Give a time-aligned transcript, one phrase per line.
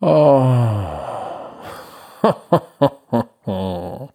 [0.00, 0.84] Oh.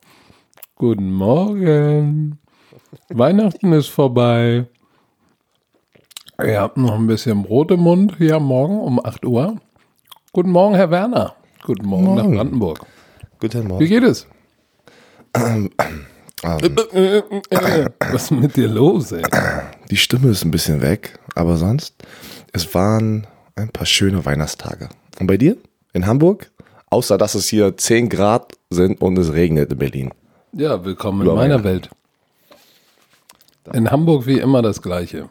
[0.77, 2.39] Guten Morgen.
[3.09, 4.65] Weihnachten ist vorbei.
[6.41, 9.57] Ihr habt noch ein bisschen Brot im Mund hier am Morgen um 8 Uhr.
[10.31, 11.35] Guten Morgen, Herr Werner.
[11.63, 12.17] Guten Morgen, Morgen.
[12.17, 12.85] nach Brandenburg.
[13.39, 13.85] Guten Wie Morgen.
[13.85, 14.27] geht es?
[16.45, 16.75] Ähm,
[18.11, 19.23] Was ist mit dir los, ey?
[19.89, 21.95] die Stimme ist ein bisschen weg, aber sonst,
[22.51, 23.25] es waren
[23.55, 24.89] ein paar schöne Weihnachtstage.
[25.21, 25.55] Und bei dir?
[25.95, 26.51] In Hamburg?
[26.89, 30.09] Außer, dass es hier 10 Grad sind und es regnet in Berlin.
[30.51, 31.63] Ja, willkommen in meiner.
[31.63, 31.91] Welt.
[33.71, 35.29] In Hamburg wie immer das Gleiche.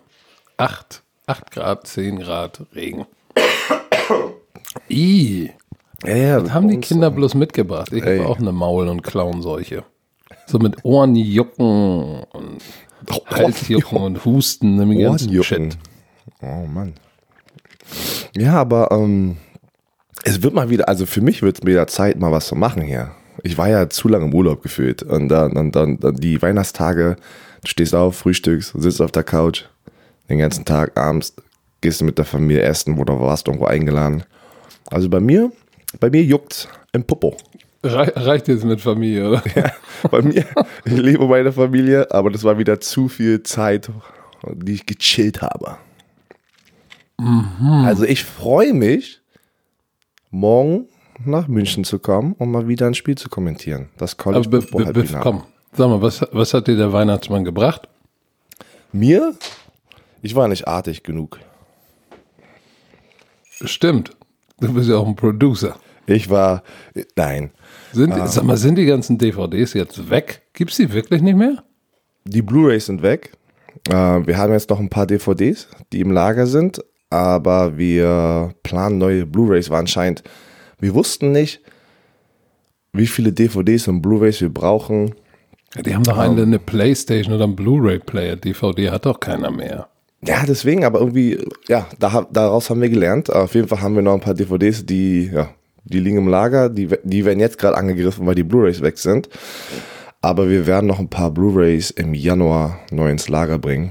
[0.58, 3.06] 8, 8 Grad, 10 Grad, Regen.
[4.88, 5.50] I,
[6.04, 6.42] Ja, ja.
[6.44, 7.92] was haben die Kinder bloß mitgebracht?
[7.92, 9.84] Ich habe auch eine Maul- und Klauenseuche.
[10.46, 12.62] So mit Ohrenjucken und
[13.26, 15.70] Halsjucken und Husten, ganzen Ohrenjucken.
[15.72, 15.78] Shit.
[16.40, 16.94] Oh Mann.
[18.36, 19.38] Ja, aber ähm,
[20.24, 22.82] es wird mal wieder, also für mich wird es wieder Zeit, mal was zu machen
[22.82, 23.10] hier.
[23.42, 25.02] Ich war ja zu lange im Urlaub gefühlt.
[25.02, 27.16] Und dann, dann, dann, dann die Weihnachtstage,
[27.62, 29.64] du stehst auf, frühstückst, sitzt auf der Couch,
[30.28, 31.34] den ganzen Tag, abends
[31.80, 34.22] gehst du mit der Familie essen oder warst irgendwo eingeladen.
[34.90, 35.50] Also bei mir,
[35.98, 37.36] bei mir juckt's im Popo.
[37.82, 39.42] Rei- Reicht jetzt mit Familie, oder?
[40.10, 40.44] Bei mir,
[40.84, 43.90] ich liebe meine Familie, aber das war wieder zu viel Zeit,
[44.52, 45.78] die ich gechillt habe.
[47.84, 49.21] Also ich freue mich,
[50.32, 50.88] morgen
[51.24, 53.90] nach München zu kommen, um mal wieder ein Spiel zu kommentieren.
[53.98, 56.92] Das College Aber be, Football be, be, komm, sag mal, was, was hat dir der
[56.92, 57.88] Weihnachtsmann gebracht?
[58.92, 59.34] Mir?
[60.22, 61.38] Ich war nicht artig genug.
[63.64, 64.10] Stimmt.
[64.60, 65.76] Du bist ja auch ein Producer.
[66.06, 66.62] Ich war,
[67.16, 67.52] nein,
[67.92, 70.42] Sind, Sag mal, sind die ganzen DVDs jetzt weg?
[70.52, 71.62] Gibt's die wirklich nicht mehr?
[72.24, 73.32] die Blu-rays sind weg.
[73.88, 78.96] Äh, wir haben jetzt noch ein paar DVDs, die im Lager sind, aber wir planen
[78.96, 80.22] neue Blu-rays, war anscheinend,
[80.80, 81.60] wir wussten nicht,
[82.94, 85.14] wie viele DVDs und Blu-rays wir brauchen.
[85.76, 88.36] Ja, die haben doch alle eine Playstation oder einen Blu-ray-Player.
[88.36, 89.88] DVD hat doch keiner mehr.
[90.26, 91.38] Ja, deswegen, aber irgendwie,
[91.68, 93.30] ja, da, daraus haben wir gelernt.
[93.30, 95.50] Auf jeden Fall haben wir noch ein paar DVDs, die, ja,
[95.84, 99.28] die liegen im Lager, die, die werden jetzt gerade angegriffen, weil die Blu-rays weg sind.
[100.22, 103.90] Aber wir werden noch ein paar Blu-rays im Januar neu ins Lager bringen.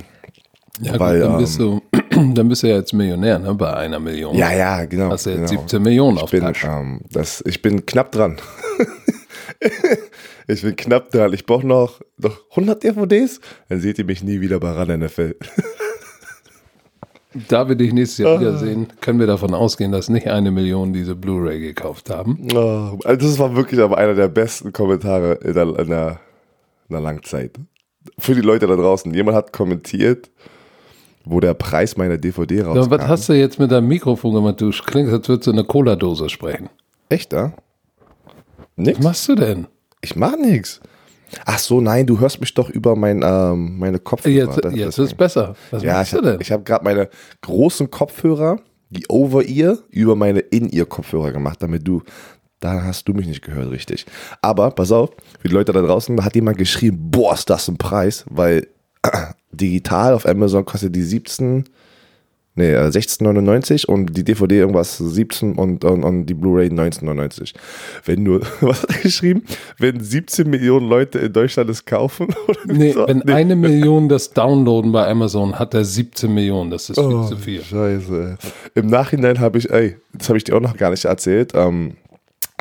[0.80, 1.82] Ja, Weil, gut, dann, bist du,
[2.34, 3.54] dann bist du ja jetzt Millionär, ne?
[3.56, 4.36] Bei einer Million.
[4.36, 5.10] Ja, ja, genau.
[5.10, 5.62] Hast du jetzt genau.
[5.62, 6.68] 17 Millionen auf bin, Tasche.
[6.68, 8.38] ähm, das, ich bin knapp dran.
[10.48, 11.34] ich bin knapp dran.
[11.34, 13.40] Ich brauche noch, noch 100 DVDs.
[13.70, 15.36] Dann seht ihr mich nie wieder bei Run NFL.
[17.48, 18.32] Da wir dich nächstes Ah.
[18.32, 22.46] Jahr wiedersehen, können wir davon ausgehen, dass nicht eine Million diese Blu-ray gekauft haben.
[22.54, 26.20] Oh, also das war wirklich aber einer der besten Kommentare in der, in der,
[26.90, 27.52] in der Langzeit.
[28.20, 29.14] Für die Leute da draußen.
[29.14, 30.30] Jemand hat kommentiert,
[31.26, 32.92] wo der Preis meiner DVD rauskam.
[32.92, 34.60] was hast du jetzt mit deinem Mikrofon gemacht?
[34.62, 36.70] Du klingst, als würdest du eine Cola-Dose sprechen.
[37.10, 37.54] Echt, da?
[38.76, 38.98] Nix?
[39.00, 39.68] Was machst du denn?
[40.02, 40.80] Ich mach nix.
[41.46, 44.34] Ach so, nein, du hörst mich doch über mein, ähm, meine Kopfhörer.
[44.54, 45.56] Jetzt, Das- jetzt ist besser.
[45.72, 46.42] Was Ja, machst ich, du denn?
[46.42, 47.10] ich habe gerade meine
[47.42, 48.58] großen Kopfhörer,
[48.90, 52.02] die Over-Ear, über meine In-Ear-Kopfhörer gemacht, damit du,
[52.60, 54.06] da hast du mich nicht gehört, richtig.
[54.42, 57.68] Aber, pass auf, für die Leute da draußen, da hat jemand geschrieben, boah, ist das
[57.70, 58.68] ein Preis, weil
[59.52, 61.66] digital auf Amazon kostet die 17,
[62.56, 67.54] nee, äh, 16,99 und die DVD irgendwas 17 und, und, und die Blu-ray 19,99.
[68.06, 69.44] Wenn nur, was hat er geschrieben?
[69.78, 72.28] Wenn 17 Millionen Leute in Deutschland es kaufen?
[72.48, 73.08] Oder Nee, so?
[73.08, 76.72] wenn eine Million das downloaden bei Amazon, hat er 17 Millionen.
[76.72, 77.64] Das ist viel Oh, zu viel.
[77.64, 78.38] Scheiße.
[78.76, 81.52] Im Nachhinein habe ich, ey, das habe ich dir auch noch gar nicht erzählt.
[81.56, 81.94] Ähm,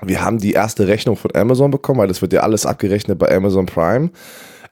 [0.02, 3.30] wir haben die erste Rechnung von Amazon bekommen, weil das wird ja alles abgerechnet bei
[3.34, 4.10] Amazon Prime.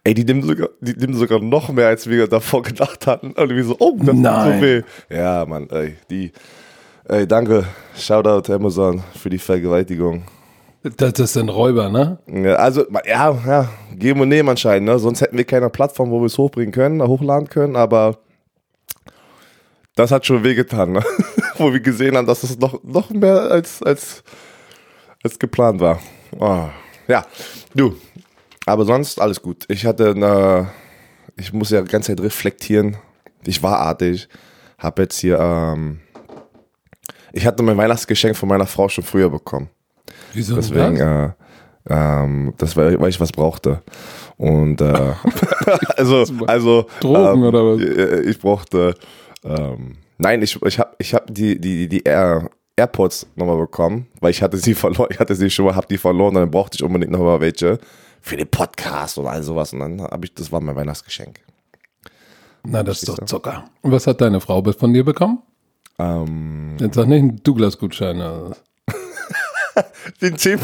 [0.08, 3.32] Ey, die nehmen sogar, die nehmen sogar noch mehr, als wir davor gedacht hatten.
[3.32, 4.58] Und wir so, oh, das tut Nein.
[4.58, 4.82] so weh.
[5.10, 6.32] Ja, Mann, ey, die,
[7.04, 7.66] ey, danke.
[7.94, 10.22] Shoutout Amazon für die Vergewaltigung.
[10.96, 12.20] Das, das sind Räuber, ne?
[12.26, 14.98] Ja, also, ja, ja, geben und nehmen anscheinend, ne?
[14.98, 18.16] Sonst hätten wir keine Plattform, wo wir es hochbringen können, hochladen können, aber
[19.94, 21.04] das hat schon wehgetan, ne?
[21.58, 24.22] wo wir gesehen haben, dass es noch, noch mehr als, als,
[25.22, 26.00] als geplant war.
[26.40, 26.64] Oh.
[27.08, 27.26] Ja,
[27.74, 27.94] du,
[28.68, 29.64] aber sonst alles gut.
[29.68, 30.68] Ich hatte eine,
[31.36, 32.96] ich muss ja die ganze Zeit reflektieren.
[33.44, 34.28] Ich war artig,
[34.78, 36.00] hab jetzt hier, ähm,
[37.32, 39.68] ich hatte mein Weihnachtsgeschenk von meiner Frau schon früher bekommen.
[40.34, 41.32] Wieso Deswegen, das?
[41.88, 43.82] äh, ähm, das war, weil ich was brauchte.
[44.36, 44.92] Und äh,
[45.96, 47.80] also, also Drogen ähm, oder was?
[47.80, 48.94] äh, Ich brauchte,
[49.44, 54.30] ähm, nein, ich, ich habe ich hab die, die, die Air, AirPods nochmal bekommen, weil
[54.30, 56.82] ich hatte sie verloren, ich hatte sie schon mal, hab die verloren, dann brauchte ich
[56.84, 57.78] unbedingt nochmal welche
[58.20, 59.72] für den Podcast und all sowas.
[59.72, 61.40] Und dann habe ich, das war mein Weihnachtsgeschenk.
[62.64, 63.64] Na, das ist doch Zucker.
[63.82, 65.42] Und was hat deine Frau von dir bekommen?
[65.98, 68.20] Ähm, Jetzt sag nicht einen Douglas-Gutschein.
[68.20, 68.54] also.
[70.22, 70.58] den 10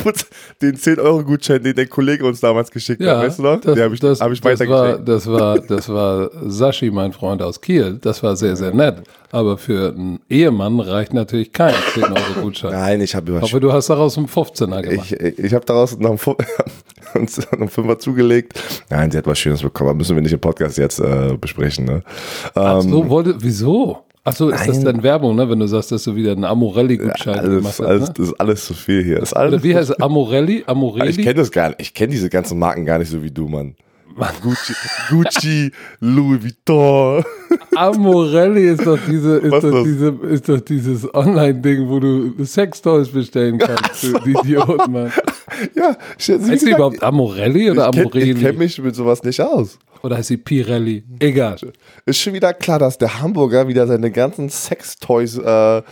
[0.62, 3.60] den 10 Euro Gutschein, den der Kollege uns damals geschickt Ja, hat, weißt du noch?
[3.60, 7.12] das, den habe ich, das, hab ich das, war, das, war, das war Sashi, mein
[7.12, 7.98] Freund aus Kiel.
[8.00, 9.02] Das war sehr, sehr nett.
[9.30, 12.72] Aber für einen Ehemann reicht natürlich kein 10 Euro Gutschein.
[12.72, 15.12] Nein, ich habe Ich hoffe, du hast daraus einen 15er gemacht.
[15.12, 16.36] ich, ich habe daraus noch einen, Fu-
[17.14, 18.52] uns noch einen Fünfer zugelegt.
[18.90, 19.90] Nein, sie hat was Schönes bekommen.
[19.90, 21.84] aber Müssen wir nicht im Podcast jetzt äh, besprechen.
[21.84, 22.02] Ne?
[22.54, 24.04] Ach Ähm, so, wollte, wieso?
[24.26, 24.84] Ach so, ist das Nein.
[24.86, 25.48] dann Werbung, ne?
[25.50, 27.80] wenn du sagst, dass du wieder einen Amorelli-Gutschein gemacht alles, hast?
[27.82, 28.14] alles, Ne?
[28.16, 29.18] das ist alles zu viel hier.
[29.20, 30.00] Das ist alles, wie heißt es?
[30.00, 30.64] Amorelli?
[30.66, 31.10] Amorelli?
[31.10, 31.80] ich kenne das gar nicht.
[31.80, 33.74] Ich kenne diese ganzen Marken gar nicht so wie du, Mann.
[34.42, 34.72] Gucci,
[35.10, 37.24] Gucci Louis Vuitton.
[37.74, 39.84] Amorelli ist doch diese, ist doch das?
[39.84, 44.04] diese, ist doch dieses Online-Ding, wo du Sextoys bestellen kannst.
[44.04, 45.12] Du Idioten, Mann.
[45.74, 48.30] ja, ich, wie Heißt die überhaupt Amorelli oder ich kenn- Amorelli?
[48.32, 49.78] Ich kenne mich mit sowas nicht aus.
[50.04, 51.02] Oder heißt sie Pirelli?
[51.18, 51.56] Egal.
[52.04, 55.82] Ist schon wieder klar, dass der Hamburger wieder seine ganzen Sextoys äh, äh,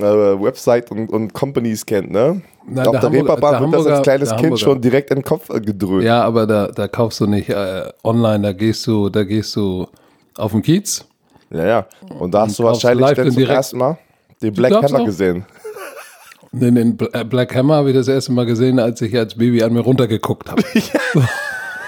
[0.00, 2.42] Website und, und Companies kennt, ne?
[2.68, 4.58] Na, Auf der der, Hamburger- Reeperbahn wird das als Hamburger- kleines Kind Hamburger.
[4.64, 6.04] schon direkt in den Kopf äh, gedröhnt.
[6.04, 9.86] Ja, aber da, da kaufst du nicht äh, online, da gehst du, da gehst du
[10.36, 11.04] auf den Kiez.
[11.50, 11.86] Ja, ja.
[12.20, 13.98] Und da hast du kaufst wahrscheinlich dann und zum ersten Mal
[14.42, 15.06] den Black darfst Hammer auch.
[15.06, 15.44] gesehen.
[16.52, 19.34] Den, den Bl- äh, Black Hammer habe ich das erste Mal gesehen, als ich als
[19.34, 20.62] Baby an mir runtergeguckt habe.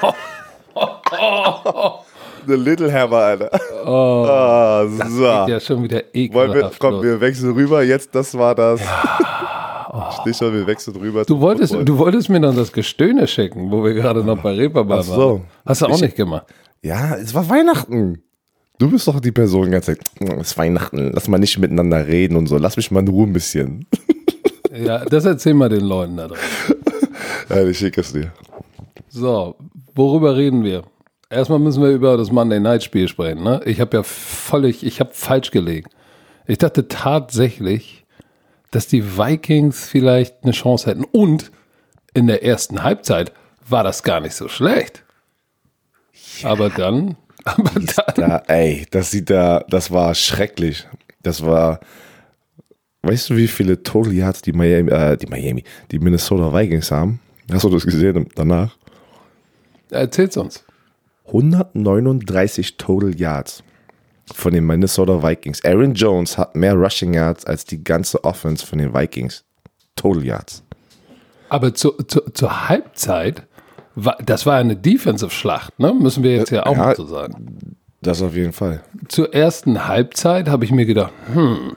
[2.46, 3.50] The Little Hammer, Alter.
[3.84, 5.24] Oh, so.
[5.24, 6.02] ja, schon wieder
[6.32, 6.78] Wollen wir, ekelhaft.
[6.78, 7.02] komm, los.
[7.04, 7.82] wir wechseln rüber.
[7.82, 8.80] Jetzt, das war das.
[10.20, 11.24] Stichwort, wir wechseln rüber.
[11.24, 11.84] Du wolltest, Football.
[11.84, 15.16] du wolltest mir noch das Gestöhne schicken, wo wir gerade noch bei Reeperbahn Ach so.
[15.32, 15.42] waren.
[15.66, 16.46] Hast du auch nicht gemacht.
[16.82, 18.22] Ja, es war Weihnachten.
[18.78, 20.04] Du bist doch die Person die ganze Zeit.
[20.20, 21.10] "Mm, Es ist Weihnachten.
[21.12, 22.56] Lass mal nicht miteinander reden und so.
[22.58, 23.86] Lass mich mal in Ruhe ein bisschen.
[24.70, 26.38] Ja, das erzähl mal den Leuten da drin.
[27.48, 28.30] Ja, ich schicke es dir.
[29.08, 29.56] So,
[29.96, 30.84] worüber reden wir?
[31.30, 33.42] Erstmal müssen wir über das Monday Night Spiel sprechen.
[33.42, 33.60] Ne?
[33.66, 35.90] Ich habe ja völlig, ich habe falsch gelegen.
[36.46, 38.06] Ich dachte tatsächlich,
[38.70, 41.04] dass die Vikings vielleicht eine Chance hätten.
[41.04, 41.50] Und
[42.14, 43.32] in der ersten Halbzeit
[43.68, 45.04] war das gar nicht so schlecht.
[46.42, 50.86] Aber dann, aber dann, Ja, ey, das sieht da, das war schrecklich.
[51.22, 51.80] Das war,
[53.02, 57.20] weißt du, wie viele Total Yards die Miami, äh, die Miami, die Minnesota Vikings haben?
[57.50, 58.74] Hast du das gesehen danach?
[59.90, 60.64] erzähl's uns.
[61.28, 63.62] 139 Total Yards
[64.34, 65.64] von den Minnesota Vikings.
[65.64, 69.44] Aaron Jones hat mehr Rushing Yards als die ganze Offense von den Vikings.
[69.96, 70.62] Total Yards.
[71.48, 73.42] Aber zu, zu, zur Halbzeit,
[74.24, 75.94] das war eine Defensive-Schlacht, ne?
[75.94, 76.78] müssen wir jetzt ja auch Ja.
[76.78, 77.76] mal so sagen.
[78.02, 78.82] Das auf jeden Fall.
[79.08, 81.76] zur ersten Halbzeit habe ich mir gedacht, hm,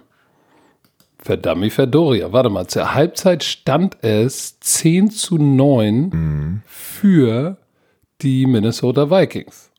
[1.17, 2.31] verdammt, Fedoria.
[2.31, 7.57] Warte mal, zur Halbzeit stand es 10 zu 9 für
[8.21, 9.71] die Minnesota Vikings.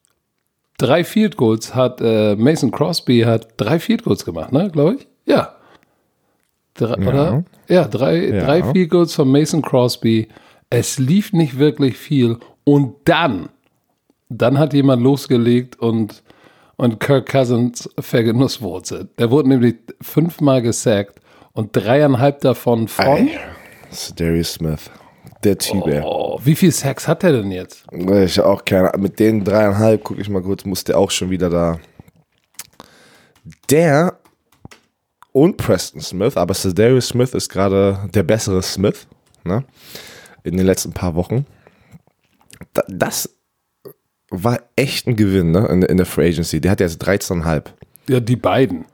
[0.79, 5.07] Drei Field Goals hat äh, Mason Crosby hat drei Field Goals gemacht, ne, glaube ich?
[5.27, 5.55] Ja.
[6.75, 7.45] Drei, Oder?
[7.69, 8.45] Ja, drei, Ja.
[8.45, 10.29] drei Field Goals von Mason Crosby.
[10.71, 12.39] Es lief nicht wirklich viel.
[12.65, 13.49] Und dann
[14.35, 16.23] dann hat jemand losgelegt und,
[16.77, 19.11] und Kirk Cousins vergenusswurzelt.
[19.19, 21.21] Der wurde nämlich fünfmal gesackt
[21.53, 23.29] und dreieinhalb davon von.
[24.17, 24.91] Darius Smith.
[25.45, 26.01] Der Typ, ey.
[26.05, 27.85] Oh, wie viel Sacks hat er denn jetzt?
[27.91, 31.51] Ich auch keine Mit den dreieinhalb, gucke ich mal kurz, muss der auch schon wieder
[31.51, 31.79] da.
[33.71, 34.19] Der
[35.33, 39.07] und Preston Smith, aber Darius Smith ist gerade der bessere Smith,
[39.45, 39.65] ne?
[40.45, 41.47] In den letzten paar Wochen.
[42.75, 43.31] Da- Das
[44.31, 45.67] war echt ein Gewinn, ne?
[45.69, 46.61] In, in der Free Agency.
[46.61, 47.65] Der hat jetzt 13,5.
[48.09, 48.85] Ja, die beiden.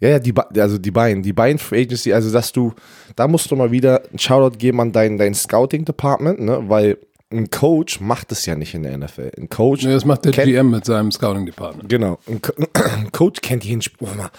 [0.00, 2.74] Ja, ja, die, also die beiden, die beiden Free Agency, also dass du,
[3.16, 6.98] da musst du mal wieder einen Shoutout geben an dein, dein Scouting Department, ne, weil
[7.32, 9.30] ein Coach macht es ja nicht in der NFL.
[9.38, 11.88] Ein Coach, Ja, Das macht der kennt- GM mit seinem Scouting Department.
[11.88, 14.10] genau, ein, Co ein Coach kennt jeden Spieler.
[14.12, 14.30] Oh, Mann.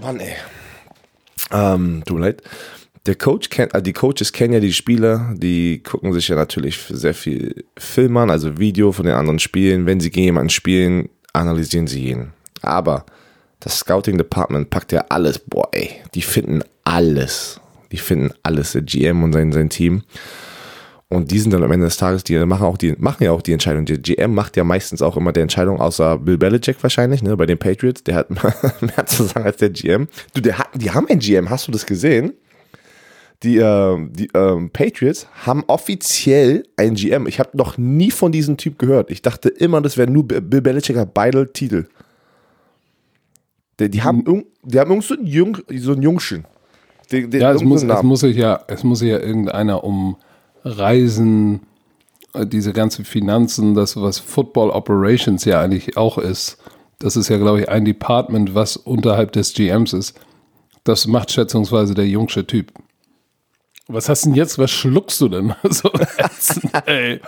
[0.00, 0.34] Mann, ey.
[1.52, 2.42] Ähm, tut mir leid.
[3.06, 6.78] Der Coach kennt, also die Coaches kennen ja die Spieler, die gucken sich ja natürlich
[6.88, 9.86] sehr viel Film an, also Video von den anderen Spielen.
[9.86, 12.32] Wenn sie gegen jemanden spielen, analysieren sie jeden.
[12.62, 13.06] Aber
[13.60, 17.60] das Scouting Department packt ja alles, boah, ey, die finden alles.
[17.92, 20.02] Die finden alles, der GM und sein, sein Team.
[21.08, 23.42] Und die sind dann am Ende des Tages, die machen auch die, machen ja auch
[23.42, 23.84] die Entscheidung.
[23.84, 27.46] Der GM macht ja meistens auch immer die Entscheidung, außer Bill Belichick wahrscheinlich, ne, bei
[27.46, 28.04] den Patriots.
[28.04, 28.30] Der hat
[28.80, 30.06] mehr zu sagen als der GM.
[30.34, 32.32] Du, der hat, die haben einen GM, hast du das gesehen?
[33.42, 37.26] Die, ähm, die ähm, Patriots haben offiziell einen GM.
[37.26, 39.10] Ich habe noch nie von diesem Typ gehört.
[39.10, 41.86] Ich dachte immer, das wäre nur Bill Bill Belichick hat beide Titel.
[43.80, 46.44] Die, die haben, irgend, die haben irgend so einen, Jung, so einen Jungschen.
[47.10, 50.16] Den, den, Ja, es muss, es muss sich ja, es muss sich ja irgendeiner um
[50.62, 51.62] Reisen,
[52.34, 56.58] äh, diese ganzen Finanzen, das, was Football Operations ja eigentlich auch ist.
[56.98, 60.20] Das ist ja, glaube ich, ein Department, was unterhalb des GMs ist.
[60.84, 62.72] Das macht schätzungsweise der jungsche Typ.
[63.88, 64.58] Was hast du denn jetzt?
[64.58, 65.54] Was schluckst du denn?
[65.70, 65.90] so
[66.86, 67.20] ey.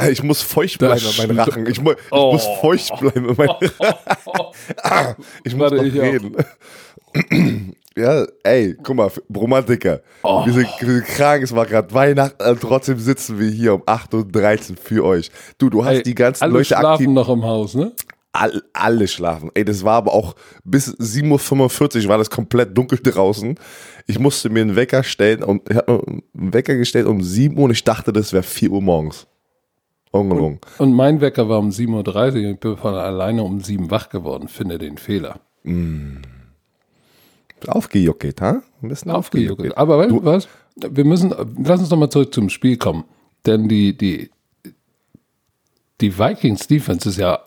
[0.10, 1.66] Ich muss feucht bleiben Das in meinem Rachen.
[1.66, 2.32] Ich, mu ich Oh.
[2.32, 3.48] muss feucht bleiben in meinem
[3.80, 5.16] Rachen.
[5.44, 6.36] Ich muss Warte, noch ich reden.
[7.98, 10.02] Ja, ey, guck mal, Romantiker.
[10.22, 10.44] Oh.
[10.44, 13.82] Wir, sind, wir sind krank, es war gerade Weihnachten, und trotzdem sitzen wir hier um
[13.84, 15.30] 8.13 Uhr für euch.
[15.56, 17.08] Du, du hast Ey, die ganzen alle Leute schlafen aktiv.
[17.08, 17.92] noch im Haus, ne?
[18.32, 19.50] All, alle schlafen.
[19.54, 23.58] Ey, das war aber auch bis 7.45 Uhr war das komplett dunkel draußen.
[24.06, 27.64] Ich musste mir einen Wecker stellen und ich habe einen Wecker gestellt um 7 Uhr
[27.64, 29.26] und ich dachte, das wäre 4 Uhr morgens.
[30.12, 30.60] Ungelogen.
[30.78, 32.50] Und mein Wecker war um 7.30 Uhr.
[32.52, 34.48] Ich bin von alleine um 7 wach geworden.
[34.48, 35.40] Finde den Fehler.
[37.68, 38.62] Aufgejuckelt, ha?
[38.82, 39.76] Ein bisschen Aufgejuckelt.
[39.76, 40.48] Aber weißt du was?
[40.76, 41.34] Wir müssen,
[41.64, 43.04] lass uns doch mal zurück zum Spiel kommen.
[43.46, 44.30] Denn die, die,
[46.00, 47.40] die Vikings Defense ist ja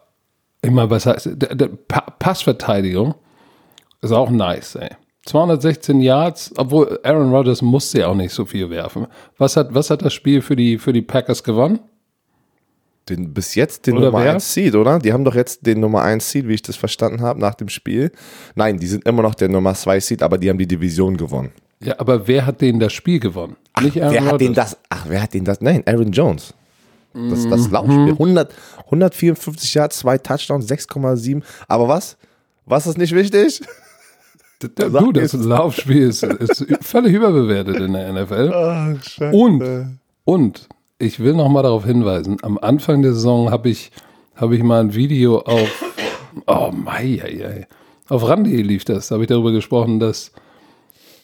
[0.62, 3.16] immer, was heißt, der Pa- Passverteidigung
[4.02, 4.90] ist auch nice, ey.
[5.26, 9.06] 216 Yards, obwohl Aaron Rodgers musste ja auch nicht so viel werfen.
[9.38, 11.80] Was hat, was hat das Spiel für die, für die Packers gewonnen?
[13.10, 14.34] Den, bis jetzt den Oder Nummer wer?
[14.34, 15.00] 1 Seed, oder?
[15.00, 17.70] Die haben doch jetzt den Nummer 1 Seed, wie ich das verstanden habe, nach dem
[17.70, 18.12] Spiel.
[18.56, 21.52] Nein, die sind immer noch der Nummer 2 Seed, aber die haben die Division gewonnen.
[21.82, 23.56] Ja, aber wer hat denen das Spiel gewonnen?
[23.82, 24.48] nicht Aaron wer hat Rodgers.
[24.48, 24.78] den das?
[24.90, 25.62] Ach, wer hat den das?
[25.62, 26.54] Nein, Aaron Jones.
[27.14, 27.74] Das, das Mhm.
[27.74, 28.12] Laufspiel.
[28.12, 28.54] 100,
[28.86, 31.42] 154 Yards, zwei Touchdowns, 6,7.
[31.68, 32.18] Aber was?
[32.66, 33.62] Was ist nicht wichtig?
[34.62, 38.52] Der, du, das Laufspiel ist, ist völlig überbewertet in der NFL.
[38.54, 38.94] Ah,
[39.32, 40.68] Und, und
[41.00, 43.92] ich will noch mal darauf hinweisen, am Anfang der Saison habe ich,
[44.36, 45.84] habe ich mal ein Video auf,
[46.46, 47.68] oh mei, ei, ei.
[48.10, 50.34] auf Randy lief das, da habe ich darüber gesprochen, dass,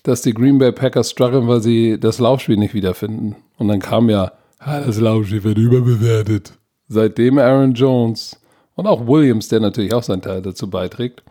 [0.03, 3.35] dass die Green Bay Packers strugglen, weil sie das Laufspiel nicht wiederfinden.
[3.57, 6.53] Und dann kam ja, ah, das Laufspiel wird überbewertet.
[6.87, 8.39] Seitdem Aaron Jones
[8.75, 11.23] und auch Williams, der natürlich auch seinen Teil dazu beiträgt,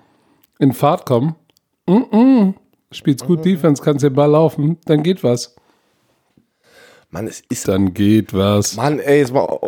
[0.58, 1.34] in Fahrt kommen,
[1.86, 2.54] mm -mm,
[2.90, 5.53] spielst gut Defense, kannst den Ball laufen, dann geht was.
[7.14, 7.68] Mann, es ist.
[7.68, 8.74] Dann geht was.
[8.74, 9.60] Mann, ey, es war.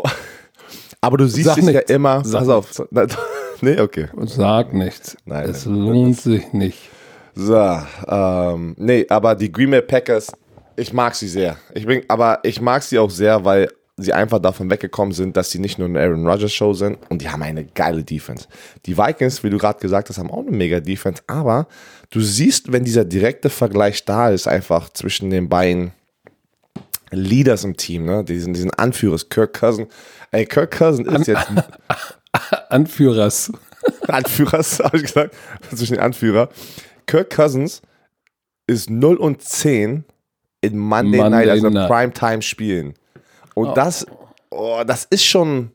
[1.00, 2.24] Aber du siehst es ja immer.
[2.24, 2.88] Sag Pass auf.
[3.62, 4.08] Nee, okay.
[4.24, 5.16] Sag nichts.
[5.24, 5.76] Nein, es nein.
[5.76, 6.90] lohnt sich nicht.
[7.34, 10.30] So, ähm, nee, aber die Green Bay Packers,
[10.76, 11.56] ich mag sie sehr.
[11.72, 15.50] Ich bin, aber ich mag sie auch sehr, weil sie einfach davon weggekommen sind, dass
[15.50, 18.46] sie nicht nur eine Aaron Rodgers Show sind und die haben eine geile Defense.
[18.84, 21.66] Die Vikings, wie du gerade gesagt hast, haben auch eine mega Defense, aber
[22.10, 25.92] du siehst, wenn dieser direkte Vergleich da ist, einfach zwischen den beiden
[27.10, 29.86] Leaders im Team, ne, diesen, diesen Anführers, Kirk Cousin.
[30.30, 31.46] Ey, Kirk Cousin ist jetzt
[32.68, 33.52] Anführers.
[34.08, 35.34] Anführers, habe ich gesagt,
[35.74, 36.48] zwischen den Anführer.
[37.06, 37.82] Kirk Cousins
[38.66, 40.04] ist 0 und 10
[40.60, 41.88] in Monday, Monday Night, also Night.
[41.88, 42.94] Primetime spielen.
[43.54, 44.06] Und das,
[44.50, 45.70] oh, das ist schon.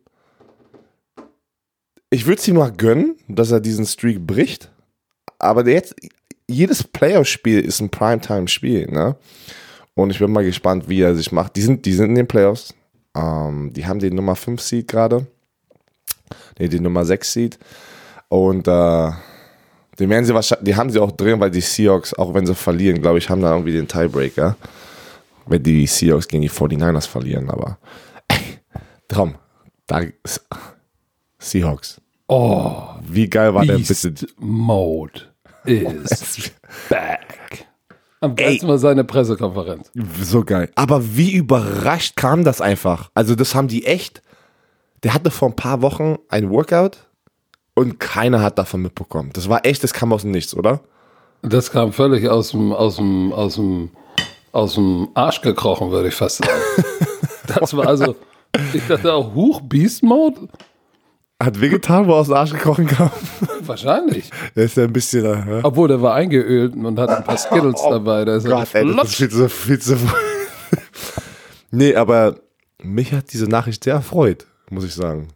[2.09, 4.69] Ich würde es ihm mal gönnen, dass er diesen Streak bricht.
[5.39, 5.95] Aber jetzt,
[6.47, 9.15] jedes Playoff-Spiel ist ein Primetime-Spiel, ne?
[10.01, 11.55] Und ich bin mal gespannt, wie er sich macht.
[11.55, 12.74] Die sind, die sind in den Playoffs.
[13.15, 15.27] Ähm, die haben den Nummer 5 Seed gerade.
[16.58, 17.60] Nee, den Nummer 6 Seed.
[18.29, 19.12] Und äh,
[20.00, 22.55] den werden sie wahrscheinlich, die haben sie auch drin, weil die Seahawks, auch wenn sie
[22.55, 24.55] verlieren, glaube ich, haben da irgendwie den Tiebreaker.
[25.46, 27.77] Wenn die Seahawks gegen die 49ers verlieren, aber
[29.08, 29.36] Traum.
[29.88, 30.46] Da ist
[31.38, 32.00] Seahawks.
[32.27, 34.12] Oh, Wie geil war der bitte?
[34.12, 35.22] Beast Mode
[35.65, 36.51] is
[36.89, 37.30] back.
[38.22, 39.92] Am besten war seine Pressekonferenz.
[40.22, 40.70] So geil.
[40.75, 43.10] Aber wie überrascht kam das einfach?
[43.16, 44.22] Also, das haben die echt.
[45.04, 47.08] Der hatte vor ein paar Wochen ein Workout
[47.74, 49.32] und keiner hat davon mitbekommen.
[49.34, 50.82] Das war echt, das kam aus dem Nichts, oder?
[51.42, 53.90] Das kam völlig aus dem, aus dem, aus dem,
[54.51, 56.62] aus dem Arsch gekrochen, würde ich fast sagen.
[57.60, 58.16] Das war also,
[58.72, 60.48] ich dachte auch, Huch, Beast Mode?
[61.43, 63.10] Hat wehgetan, wo er aus dem Arsch gekrochen kam.
[63.65, 64.29] Wahrscheinlich.
[64.55, 65.25] Der ist ja ein bisschen.
[65.25, 68.25] Äh, Obwohl, der war eingeölt und hat ein paar Skittles dabei.
[68.25, 69.98] Da ist Oh Gott, ey, das ist viel zu, viel zu.
[71.71, 72.36] nee, aber
[72.81, 75.29] mich hat diese Nachricht sehr erfreut, muss ich sagen.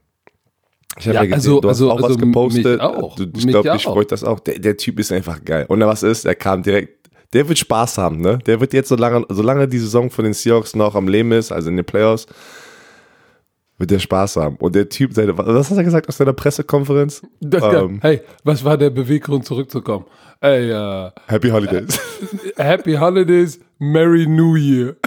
[0.97, 2.65] Ich habe Ja, ja, gesehen, also- du hast also- auch was also gepostet.
[2.65, 3.17] mich auch.
[3.19, 4.39] Ich glaube, dich freut das auch.
[4.39, 5.65] Der, der Typ ist einfach geil.
[5.67, 6.25] Und was ist?
[6.25, 7.09] Er kam direkt.
[7.33, 8.39] Der wird Spaß haben, ne?
[8.45, 11.69] Der wird jetzt, solange, solange die Saison von den Seahawks noch am Leben ist, also
[11.69, 12.27] in den Playoffs,
[13.77, 14.55] wird der Spaß haben.
[14.57, 17.21] Und der Typ, seine, was hat er gesagt aus seiner Pressekonferenz?
[17.41, 20.05] Das, Ähm, hey, was war der Beweggrund zurückzukommen?
[20.41, 21.99] Ey, äh, Happy Holidays.
[22.57, 24.95] Happy Holidays, Merry New Year.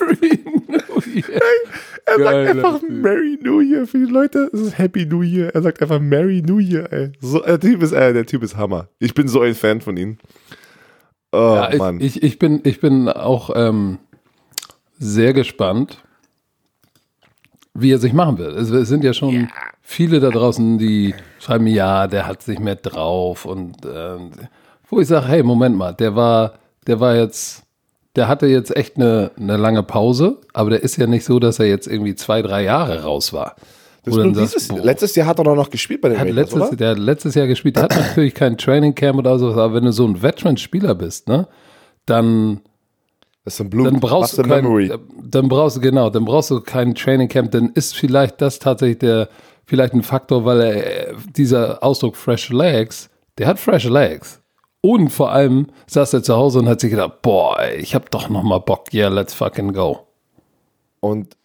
[0.00, 1.40] Merry New Year.
[2.06, 2.82] Er sagt Geiler einfach.
[2.88, 4.50] Merry New Year für die Leute.
[4.52, 5.54] Es ist Happy New Year.
[5.54, 7.12] Er sagt einfach Merry New Year, ey.
[7.20, 8.88] So, der, typ ist, äh, der Typ ist Hammer.
[8.98, 10.18] Ich bin so ein Fan von ihm.
[11.32, 12.00] Oh, Ja, Mann.
[12.00, 13.98] ich, ich, ich, bin, ich bin auch ähm,
[14.98, 16.02] sehr gespannt,
[17.74, 18.56] wie er sich machen wird.
[18.56, 19.48] Es, es sind ja schon
[19.82, 24.30] viele da draußen, die schreiben, ja, der hat sich mehr drauf und ähm,
[24.88, 26.54] wo ich sage, hey, Moment mal, der war,
[26.86, 27.64] der war jetzt
[28.16, 31.58] der hatte jetzt echt eine, eine lange Pause, aber der ist ja nicht so, dass
[31.58, 33.54] er jetzt irgendwie zwei, drei Jahre raus war.
[34.04, 36.52] Das dieses, boah, letztes Jahr hat er doch noch gespielt bei den der hat Rangers,
[36.52, 36.76] letztes, oder?
[36.76, 37.76] der hat letztes Jahr gespielt.
[37.76, 41.28] Der hat natürlich kein Training Camp oder so, aber wenn du so ein Veteran-Spieler bist,
[41.28, 41.46] ne,
[42.06, 42.60] dann,
[43.44, 44.92] Das ist ein Blut, dann brauchst du kein, Memory.
[45.22, 48.98] dann brauchst du genau, dann brauchst du kein Training Camp, dann ist vielleicht das tatsächlich
[48.98, 49.28] der
[49.70, 54.42] vielleicht ein Faktor, weil er äh, dieser Ausdruck Fresh Legs, der hat Fresh Legs.
[54.82, 58.28] Und vor allem saß er zu Hause und hat sich gedacht, boah, ich hab doch
[58.28, 60.06] noch mal Bock, yeah, let's fucking go.
[61.00, 61.36] Und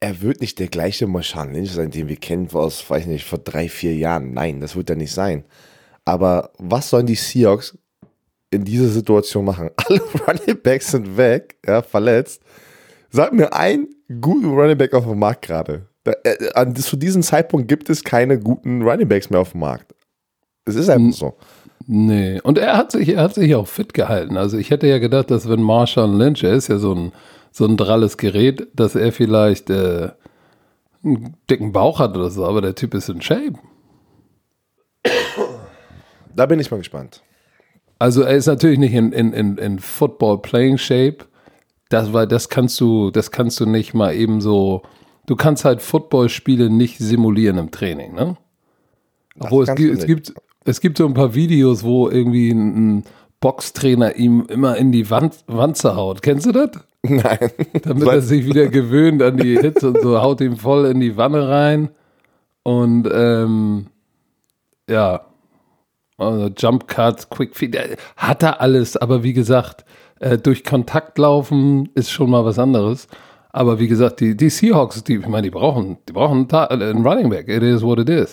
[0.00, 3.38] er wird nicht der gleiche Marshawn Lynch sein, den wir kennen aus, weiß nicht, vor
[3.38, 4.32] drei, vier Jahren.
[4.32, 5.44] Nein, das wird er nicht sein.
[6.04, 7.76] Aber was sollen die Seahawks
[8.56, 9.70] in dieser Situation machen?
[9.76, 12.42] Alle Running Backs sind weg, ja, verletzt.
[13.10, 13.88] Sag mir einen
[14.20, 15.86] guten Running Back auf dem Markt gerade.
[16.04, 19.94] Äh, Zu diesem Zeitpunkt gibt es keine guten Running Backs mehr auf dem Markt.
[20.64, 21.34] Es ist einfach so.
[21.86, 24.36] Nee, und er hat sich, er hat sich auch fit gehalten.
[24.36, 27.12] Also ich hätte ja gedacht, dass wenn Marshawn Lynch, er ist ja so ein,
[27.52, 30.10] so ein dralles Gerät, dass er vielleicht äh,
[31.04, 33.54] einen dicken Bauch hat oder so, aber der Typ ist in Shape.
[36.34, 37.22] Da bin ich mal gespannt.
[37.98, 41.18] Also er ist natürlich nicht in, in, in, in Football Playing Shape.
[41.88, 44.82] Das, weil das kannst du, das kannst du nicht mal eben so.
[45.26, 48.36] Du kannst halt Footballspiele nicht simulieren im Training, ne?
[49.38, 50.34] Obwohl es gibt, es gibt,
[50.64, 53.04] es gibt so ein paar Videos, wo irgendwie ein, ein
[53.40, 56.22] Boxtrainer ihm immer in die Wand, Wanze haut.
[56.22, 56.70] Kennst du das?
[57.02, 57.50] Nein.
[57.82, 61.16] Damit er sich wieder gewöhnt an die Hits und so, haut ihm voll in die
[61.16, 61.90] Wanne rein.
[62.62, 63.86] Und ähm,
[64.88, 65.25] ja,
[66.18, 67.78] also Jump Cut, Quick Feed,
[68.16, 69.84] hat er alles, aber wie gesagt,
[70.20, 73.08] äh, durch Kontakt laufen ist schon mal was anderes.
[73.56, 77.06] Aber wie gesagt, die, die Seahawks, die, ich meine, die brauchen, die brauchen einen, einen
[77.06, 77.48] Running Back.
[77.48, 78.30] It is what it is.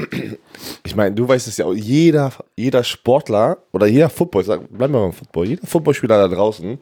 [0.86, 5.00] Ich meine, du weißt es ja auch, jeder, jeder Sportler oder jeder Football, bleiben wir
[5.00, 6.78] beim Football, jeder Footballspieler da draußen,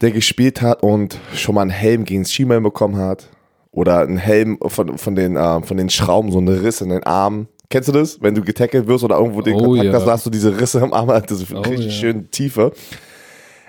[0.00, 3.28] der gespielt hat und schon mal einen Helm gegen das Schienbein bekommen hat
[3.72, 7.02] oder einen Helm von, von, den, äh, von den Schrauben, so eine Riss in den
[7.02, 7.48] Armen.
[7.68, 8.20] Kennst du das?
[8.22, 9.92] Wenn du getackelt wirst oder irgendwo den Oh, Kontakt ja.
[9.92, 11.92] hast, hast du diese Risse im Arm, diese Oh, richtig ja.
[11.92, 12.72] schön Tiefe.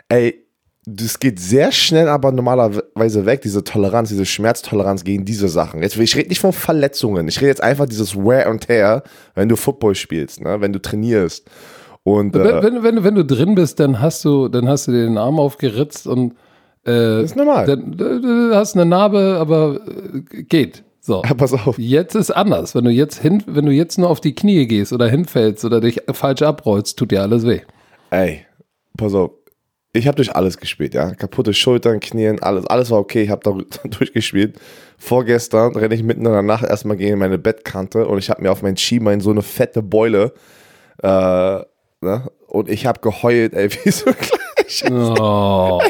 [0.10, 0.44] Ey,
[0.90, 5.82] das geht sehr schnell, aber normalerweise weg, diese Toleranz, diese Schmerztoleranz gegen diese Sachen.
[5.82, 9.04] Jetzt, ich rede nicht von Verletzungen, ich rede jetzt einfach dieses Wear and Tear,
[9.36, 10.62] wenn du Football spielst, ne?
[10.62, 11.50] wenn du trainierst.
[12.04, 14.94] Und wenn, äh, wenn, wenn, wenn du drin bist, dann hast du, dann hast du
[14.94, 16.32] dir den Arm aufgeritzt und
[16.86, 17.66] äh, das ist normal.
[17.66, 19.82] dann, du, du hast eine Narbe, aber
[20.34, 20.86] äh, geht.
[21.08, 21.24] So.
[21.26, 21.80] Ja, pass auf.
[21.80, 22.76] Jetzt ist anders.
[22.76, 25.80] Wenn du jetzt hin, wenn du jetzt nur auf die Knie gehst oder hinfällst oder
[25.80, 27.62] dich falsch abrollst, tut dir alles weh.
[28.10, 28.46] Ey,
[28.98, 29.32] pass auf.
[29.93, 31.15] Ich habe durch alles gespielt, ja.
[31.15, 33.24] Kaputte Schultern, Knien, alles, alles war okay.
[33.24, 34.60] Ich habe da durchgespielt.
[34.98, 38.52] Vorgestern renne ich mitten in der Nacht erstmal gegen meine Bettkante und ich habe mir
[38.52, 40.34] auf mein Schienbein so eine fette Beule.
[41.02, 42.30] Äh, ne?
[42.48, 44.12] Und ich habe geheult, ey, wie so
[44.67, 45.19] gleich.
[45.19, 45.82] Oh.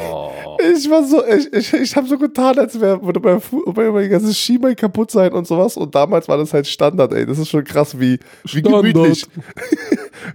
[0.59, 4.09] Ich war so, ich, ich, ich habe so getan, als wäre würde mein, würde mein
[4.09, 5.77] ganzes Schienbein kaputt sein und sowas.
[5.77, 7.25] Und damals war das halt Standard, ey.
[7.25, 8.83] Das ist schon krass, wie, wie Standard.
[8.83, 9.25] gemütlich.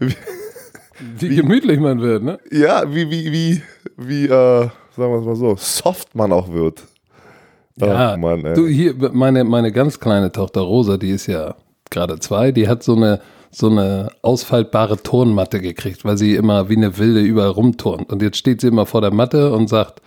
[1.18, 2.38] Wie gemütlich man wird, ne?
[2.50, 3.62] Ja, wie, wie, wie,
[3.96, 6.84] wie, äh, sagen wir es mal so, soft man auch wird.
[7.76, 8.54] Ja, oh Mann, ey.
[8.54, 11.54] du hier, meine, meine ganz kleine Tochter Rosa, die ist ja
[11.90, 13.20] gerade zwei, die hat so eine,
[13.54, 18.10] so eine ausfaltbare Turnmatte gekriegt, weil sie immer wie eine Wilde überall rumturnt.
[18.10, 20.00] Und jetzt steht sie immer vor der Matte und sagt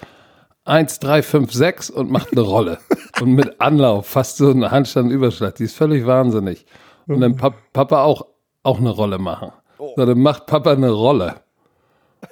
[0.65, 2.79] 1, 3, 5, 6 und macht eine Rolle.
[3.21, 5.55] und mit Anlauf, fast so ein Handstand-Überschlag.
[5.55, 6.65] Die ist völlig wahnsinnig.
[7.08, 8.25] Und dann Pap Papa auch,
[8.63, 9.51] auch eine Rolle machen.
[9.77, 11.36] So, dann macht Papa eine Rolle.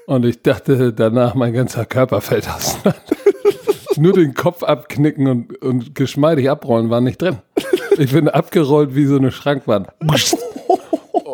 [0.08, 2.95] Und ich dachte danach, mein ganzer Körper fällt auseinander.
[3.97, 7.38] Nur den Kopf abknicken und, und geschmeidig abrollen war nicht drin.
[7.99, 9.89] Ich bin abgerollt wie so eine Schrankwand.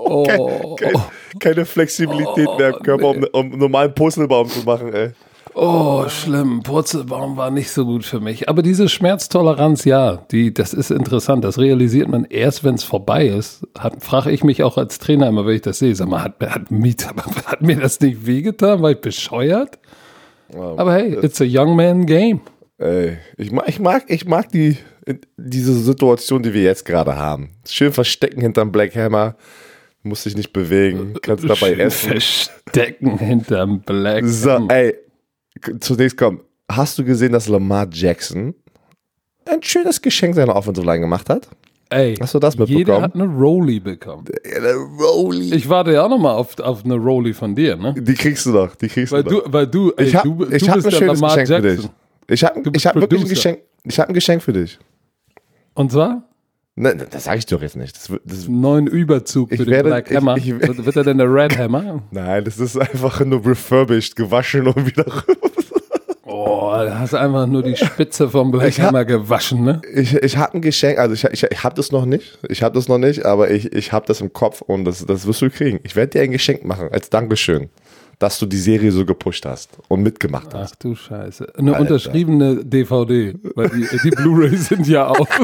[0.09, 0.93] Oh, Kein,
[1.39, 5.09] keine Flexibilität mehr im Körper, um, um einen normalen Purzelbaum zu machen, ey.
[5.53, 6.61] oh, schlimm.
[6.63, 8.49] Purzelbaum war nicht so gut für mich.
[8.49, 11.43] Aber diese Schmerztoleranz, ja, die, das ist interessant.
[11.43, 13.65] Das realisiert man erst, wenn es vorbei ist.
[13.99, 15.93] Frage ich mich auch als Trainer immer, wenn ich das sehe.
[15.95, 16.93] Sag mal, hat, hat, mir-
[17.45, 18.81] hat mir das nicht wehgetan?
[18.81, 19.79] War ich bescheuert?
[20.53, 22.41] Aber hey, it's a young man game.
[22.79, 24.77] Ey, ich mag, ich mag, ich mag die,
[25.37, 27.51] diese Situation, die wir jetzt gerade haben.
[27.67, 29.35] Schön verstecken hinterm Black Hammer,
[30.03, 32.09] musst dich nicht bewegen, kannst dabei Schön essen.
[32.11, 34.25] Verstecken hinterm Black.
[34.25, 34.95] So, ey,
[35.79, 38.53] zunächst komm, hast du gesehen, dass Lamar Jackson
[39.45, 41.47] ein schönes Geschenk seiner Offensive Line gemacht hat?
[41.91, 43.01] Ey, Hast du das jeder mitbekommen?
[43.03, 44.25] hat eine Rolli bekommen.
[44.45, 45.55] Ja, Rolli.
[45.55, 47.95] Ich warte ja auch noch mal auf, auf eine Rolli von dir, ne?
[47.97, 49.51] Die kriegst du doch, die kriegst Weil du doch.
[49.51, 51.61] weil du, ey, ich habe du, ich du hab bist ein schönes Lamar Geschenk für
[51.67, 51.71] dich.
[51.81, 51.91] Jackson.
[52.27, 53.27] Ich habe ich hab wirklich ein.
[53.29, 54.77] Geschenk, ich habe ein Geschenk für dich.
[55.73, 56.28] Und zwar
[56.81, 57.93] Nein, das sage ich doch jetzt nicht.
[57.95, 60.37] Das, das, neuen Überzug Ich für den werde- Black ich- Hammer.
[60.37, 62.01] ich- wird, wird er denn der Red Hammer?
[62.11, 65.05] nein, das ist einfach nur refurbished, gewaschen und wieder
[66.25, 69.81] Oh, da hast du einfach nur die Spitze vom Black Ich hab- Hammer gewaschen, ne?
[69.93, 72.37] Ich, ich habe ein Geschenk, also ich, ich, ich habe das noch nicht.
[72.47, 75.25] Ich habe das noch nicht, aber ich, ich habe das im Kopf und das, das
[75.27, 75.79] wirst du kriegen.
[75.83, 77.69] Ich werde dir ein Geschenk machen als Dankeschön,
[78.19, 80.73] dass du die Serie so gepusht hast und mitgemacht hast.
[80.75, 81.51] Ach du Scheiße.
[81.57, 85.27] Eine unterschriebene DVD, weil die, die Blu-rays sind ja auch.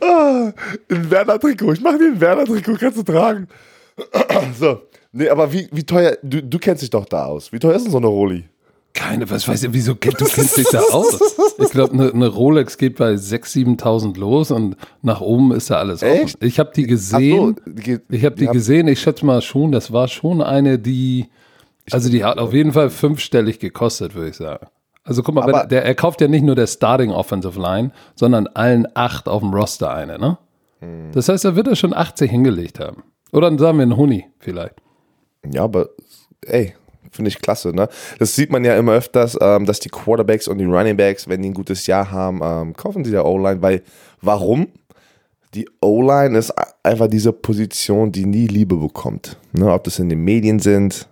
[0.00, 1.72] Ein Werner-Trikot.
[1.72, 3.48] Ich mache dir ein Werner-Trikot, kannst du tragen.
[4.58, 4.82] so.
[5.12, 7.52] Nee, aber wie, wie teuer, du, du kennst dich doch da aus.
[7.52, 8.44] Wie teuer ist denn so eine Roli?
[8.92, 11.18] Keine, was weiß ich, wieso du kennst dich da aus?
[11.58, 15.76] Ich glaube, eine ne Rolex geht bei 6.000, 7.000 los und nach oben ist da
[15.76, 16.12] alles offen.
[16.12, 16.42] Echt?
[16.42, 17.56] Ich habe die gesehen.
[17.64, 20.78] so, die Ich habe die haben- gesehen, ich schätze mal schon, das war schon eine,
[20.78, 21.26] die,
[21.90, 24.66] also die hat auf jeden Fall fünfstellig gekostet, würde ich sagen.
[25.06, 27.92] Also guck mal, Aber- wenn, der, er kauft ja nicht nur der Starting Offensive Line,
[28.14, 30.38] sondern allen acht auf dem Roster eine, ne?
[30.80, 31.12] Hm.
[31.12, 33.02] Das heißt, er wird da schon 80 hingelegt haben.
[33.32, 34.74] Oder dann sagen wir einen Huni vielleicht.
[35.50, 35.88] Ja, aber
[36.44, 36.74] ey,
[37.12, 37.88] finde ich klasse, ne?
[38.18, 41.40] Das sieht man ja immer öfters, ähm, dass die Quarterbacks und die Running Backs, wenn
[41.42, 43.82] die ein gutes Jahr haben, ähm, kaufen sie der O-Line, weil
[44.20, 44.68] warum?
[45.54, 49.38] Die O-Line ist einfach diese Position, die nie Liebe bekommt.
[49.52, 49.72] Ne?
[49.72, 51.08] Ob das in den Medien sind,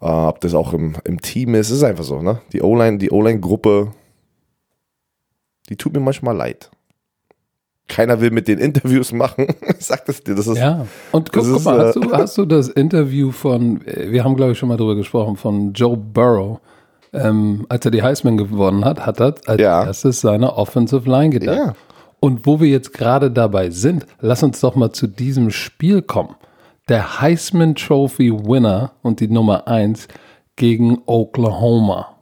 [0.00, 2.40] äh, ob das auch im, im Team ist, ist einfach so, ne?
[2.52, 3.92] Die O-Line, die O-Line-Gruppe,
[5.68, 6.70] die tut mir manchmal leid.
[7.88, 9.48] Keiner will mit den Interviews machen.
[9.78, 10.86] Ich sag das dir, das ist Ja.
[11.10, 14.24] Und guck, guck ist, mal, hast äh, du, hast du das Interview von, äh, wir
[14.24, 16.60] haben glaube ich schon mal drüber gesprochen, von Joe Burrow,
[17.12, 19.84] ähm, als er die Heisman gewonnen hat, hat er als Ja.
[19.84, 21.56] erstes seine Offensive Line gedacht.
[21.56, 21.74] Ja.
[22.20, 26.34] Und wo wir jetzt gerade dabei sind, lass uns doch mal zu diesem Spiel kommen.
[26.90, 30.08] Der Heisman Trophy Winner und die Nummer 1
[30.56, 32.16] gegen Oklahoma.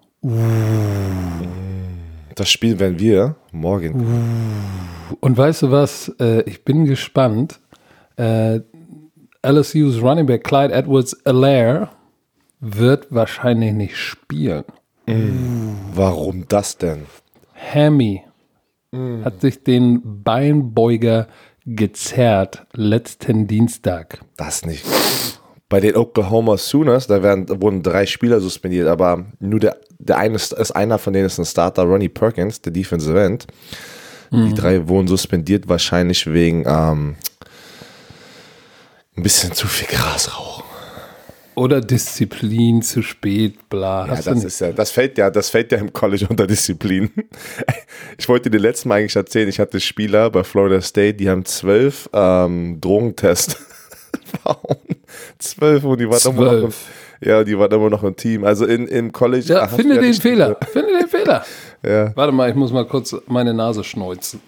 [2.35, 4.05] Das Spiel werden wir morgen.
[5.21, 6.15] Und weißt du was?
[6.21, 7.61] Äh, ich bin gespannt.
[8.19, 8.61] Äh,
[9.43, 11.89] LSU's Running Back Clyde Edwards Alaire
[12.61, 14.65] wird wahrscheinlich nicht spielen.
[15.95, 17.07] Warum das denn?
[17.55, 18.23] Hammy
[19.25, 21.27] hat sich den Beinbeuger
[21.77, 24.21] gezerrt letzten Dienstag.
[24.37, 24.85] Das nicht.
[25.69, 30.37] Bei den Oklahoma Sooners, da werden, wurden drei Spieler suspendiert, aber nur der, der eine
[30.37, 33.47] ist, ist einer von denen ist ein Starter, Ronnie Perkins, der Defensive End.
[34.31, 37.17] Die drei wurden suspendiert, wahrscheinlich wegen ähm,
[39.17, 40.68] ein bisschen zu viel Gras rauchen.
[41.59, 44.07] Oder Disziplin zu spät, bla.
[44.07, 47.11] Ja, das ist ja, das fällt ja, das fällt ja im College unter Disziplin.
[48.17, 51.45] Ich wollte dir letztes Mal eigentlich erzählen, ich hatte Spieler bei Florida State, die haben
[51.45, 53.57] zwölf ähm, Drogentests.
[55.39, 56.73] Zwölf und die waren immer noch im,
[57.21, 58.45] ja, die waren immer noch im Team.
[58.45, 59.47] Also in, im College.
[59.47, 60.57] ja, du finde ja den Fehler.
[60.73, 61.45] Finde den Fehler.
[61.83, 62.11] Ja.
[62.17, 64.41] Warte mal, ich muss mal kurz meine Nase schneuzen.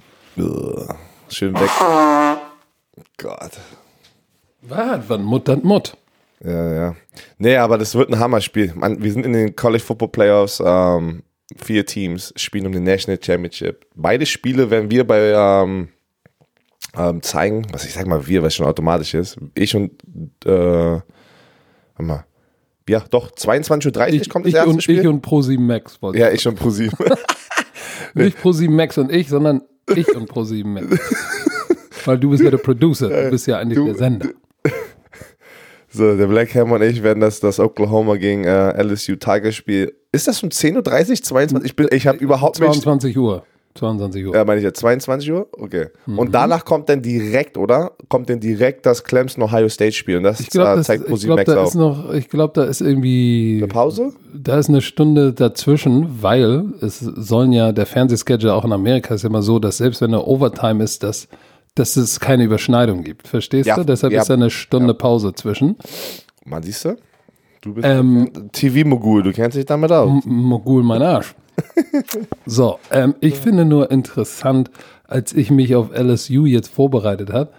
[1.29, 1.71] Schön weg.
[3.19, 3.53] Gott.
[4.63, 5.01] Was?
[5.07, 5.97] Wann Mutt, dann Mutt.
[6.43, 6.97] Ja, ja.
[7.39, 8.73] Nee, aber das wird ein Hammerspiel.
[8.75, 10.63] Man, wir sind in den College Football Playoffs.
[10.65, 11.23] Ähm,
[11.57, 13.87] vier Teams spielen um den National Championship.
[13.95, 15.89] Beide Spiele werden wir bei ähm,
[16.97, 19.37] ähm, zeigen, was ich sag mal wir, was schon automatisch ist.
[19.55, 19.91] Ich und
[20.45, 21.03] äh, warte
[21.99, 22.25] mal.
[22.89, 25.01] Ja, doch, 22.30 Uhr Ich, kommt das ich, erste und, Spiel.
[25.01, 25.99] ich und ProSieben Max.
[26.15, 26.97] ja, ich und ProSieben.
[28.15, 29.63] Nicht ProSieben Max und ich, sondern
[29.95, 30.87] ich und ProSieben Max.
[32.07, 34.29] Weil du bist ja der Producer, du bist ja eigentlich du- der Sender.
[35.91, 39.95] So, der Black Hammer und ich werden das, das Oklahoma gegen äh, LSU Tiger Spiel.
[40.13, 40.77] Ist das um 10.30
[41.11, 41.17] Uhr?
[41.23, 41.65] 22?
[41.71, 42.73] Ich, bin- ich habe überhaupt nicht.
[42.73, 43.45] 22 Uhr.
[43.77, 44.35] 22 Uhr.
[44.35, 45.47] Ja, meine ich jetzt 22 Uhr?
[45.53, 45.87] Okay.
[46.07, 46.19] Mhm.
[46.19, 47.93] Und danach kommt dann direkt, oder?
[48.09, 51.05] Kommt dann direkt das Clemson Ohio State Spiel und das Ich glaube, äh, das, zeigt
[51.05, 51.69] ich Musik glaub, Max da auf.
[51.69, 54.13] ist noch, ich glaube, da ist irgendwie, Eine Pause?
[54.35, 59.25] da ist eine Stunde dazwischen, weil es sollen ja, der Fernsehschedule auch in Amerika ist
[59.25, 61.29] immer so, dass selbst wenn eine Overtime ist, dass,
[61.81, 63.27] dass es keine Überschneidung gibt.
[63.27, 63.85] Verstehst Ja, du?
[63.85, 64.21] Deshalb ja.
[64.21, 65.77] ist da eine Stunde Pause zwischen.
[66.45, 66.97] Man siehst du?
[67.63, 70.09] Du bist Ähm, TV-Mogul, du kennst dich damit aus.
[70.09, 71.35] M- Mogul mein Arsch.
[72.47, 74.71] so, ähm, ich finde nur interessant,
[75.07, 77.51] als ich mich auf LSU jetzt vorbereitet habe.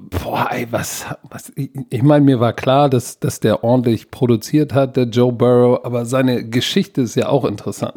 [0.00, 4.72] Boah, ey, was, was ich, ich meine, mir war klar, dass, dass der ordentlich produziert
[4.72, 7.94] hat, der Joe Burrow, aber seine Geschichte ist ja auch interessant.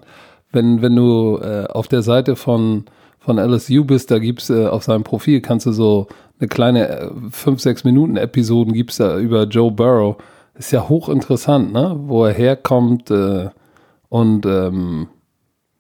[0.52, 2.86] Wenn, wenn du äh, auf der Seite von,
[3.22, 6.08] von LSU bist, da gibt's äh, auf seinem Profil, kannst du so
[6.40, 10.18] eine kleine 5, 6 Minuten Episoden gibt's da über Joe Burrow.
[10.56, 11.96] Ist ja hochinteressant, ne?
[11.98, 13.50] Wo er herkommt äh,
[14.10, 15.08] und ähm,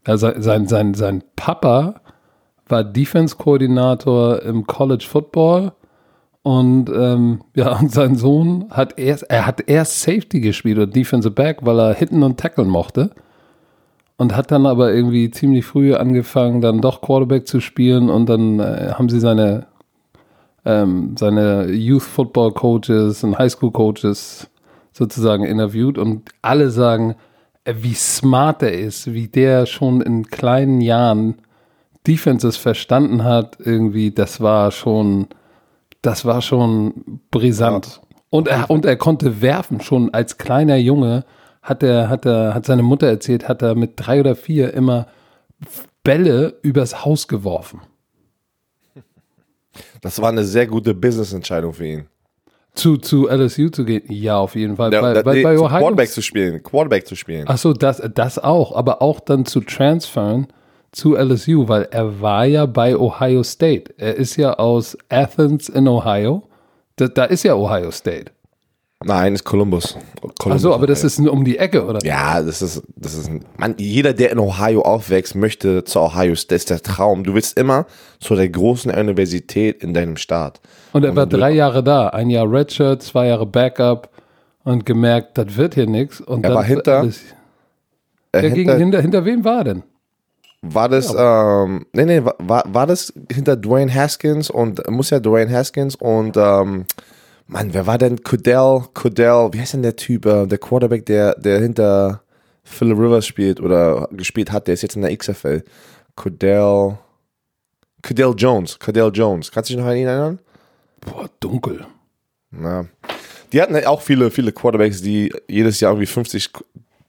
[0.08, 2.02] ja, sein, sein, sein, Papa
[2.68, 5.74] war Defense-Koordinator im College Football
[6.44, 11.34] und ähm, ja, und sein Sohn hat erst, er hat erst Safety gespielt oder Defensive
[11.34, 13.12] Back, weil er hitten und tackeln mochte.
[14.22, 18.60] Und hat dann aber irgendwie ziemlich früh angefangen, dann doch Quarterback zu spielen und dann
[18.60, 19.66] äh, haben sie seine,
[20.64, 24.48] ähm, seine Youth Football Coaches und High School Coaches
[24.94, 27.16] sozusagen interviewt und alle sagen,
[27.64, 31.38] äh, wie smart er ist, wie der schon in kleinen Jahren
[32.06, 35.30] Defenses verstanden hat, irgendwie, das war schon,
[36.04, 38.02] das war schon brisant.
[38.30, 41.26] Und er, und er konnte werfen, schon als kleiner Junge
[41.62, 45.08] hat er, hat er, hat seine Mutter erzählt, hat er mit drei oder vier immer
[46.04, 47.82] Bälle übers Haus geworfen.
[50.02, 52.06] Das war eine sehr gute Business-Entscheidung für ihn.
[52.74, 54.04] Zu, zu LSU zu gehen?
[54.08, 54.94] Ja, auf jeden Fall.
[54.94, 56.64] Ja, bei, da- bei, nee, bei Ohio Quarterback zu spielen.
[56.64, 57.46] Quarterback zu spielen.
[57.48, 60.48] Ach so, das, das auch, aber auch dann zu transfern
[60.94, 63.94] zu LSU, weil er war ja bei Ohio State.
[63.98, 66.44] Er ist ja aus Athens in Ohio.
[66.96, 68.32] Da, da ist ja Ohio State.
[69.04, 69.98] Nein, ist Columbus.
[70.18, 72.00] Ach Columbus so, aber das ist um die Ecke, oder?
[72.06, 76.36] Ja, das ist, das ist, ein- man, jeder, der in Ohio aufwächst, möchte zu Ohio
[76.36, 76.54] State.
[76.56, 77.24] Das ist der Traum.
[77.24, 77.86] Du willst immer
[78.20, 80.62] zu der großen Universität in deinem Staat.
[80.94, 82.10] Und er war du- drei Jahre da.
[82.10, 84.10] Ein Jahr Redshirt, zwei Jahre Backup
[84.64, 86.22] und gemerkt, das wird hier nichts.
[86.22, 87.22] Und Er dann war hinter- alles-
[88.34, 89.84] Äh, Ja, gegen, hinter, hinter, hinter wem war er denn?
[90.62, 95.20] war das, ähm, nee, nee, war- war, war das hinter Dwayne Haskins und, muss ja
[95.20, 96.86] Dwayne Haskins und, ähm,
[97.52, 101.36] Mann, wer war denn Cordell, Cordell, wie heißt denn der Typ, äh, der Quarterback, der,
[101.36, 102.24] der hinter
[102.64, 105.62] Phillip Rivers spielt oder gespielt hat, der ist jetzt in der XFL.
[106.16, 106.98] Cordell,
[108.02, 109.52] Cordell Jones, Cordell Jones.
[109.52, 110.40] Kannst du dich noch an ihn erinnern?
[111.02, 111.86] Boah, dunkel.
[112.54, 112.86] Ja.
[113.52, 116.08] Die hatten ja auch viele, viele Quarterbacks, die jedes Jahr irgendwie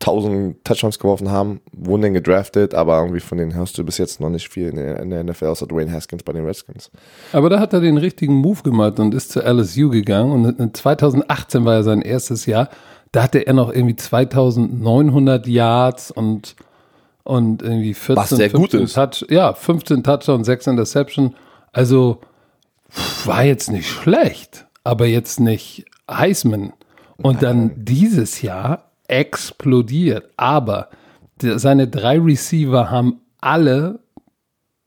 [0.02, 4.20] 50.000 Touchdowns geworfen haben, wurden dann gedraftet, aber irgendwie von denen hörst du bis jetzt
[4.20, 6.90] noch nicht viel in der, in der NFL, außer Dwayne Haskins bei den Redskins.
[7.32, 10.32] Aber da hat er den richtigen Move gemacht und ist zu LSU gegangen.
[10.32, 12.68] Und in 2018 war ja sein erstes Jahr.
[13.12, 16.56] Da hatte er noch irgendwie 2900 Yards und,
[17.24, 18.94] und irgendwie 14, Was sehr gut 15 ist.
[18.94, 21.34] Touch, ja, 15 Touchdowns, 6 Interception.
[21.72, 22.20] Also
[23.24, 26.72] war jetzt nicht schlecht, aber jetzt nicht Heisman.
[27.18, 30.30] Und dann dieses Jahr explodiert.
[30.36, 30.88] Aber
[31.40, 34.00] die, seine drei Receiver haben alle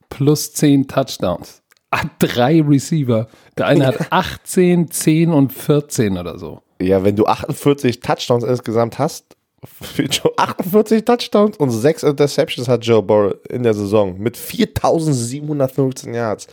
[0.09, 1.61] plus 10 Touchdowns.
[1.91, 3.27] Hat drei Receiver.
[3.57, 6.61] Der eine hat 18, 10 und 14 oder so.
[6.81, 12.85] Ja, wenn du 48 Touchdowns insgesamt hast, für Joe 48 Touchdowns und 6 Interceptions hat
[12.85, 16.47] Joe Burrow in der Saison mit 4715 Yards.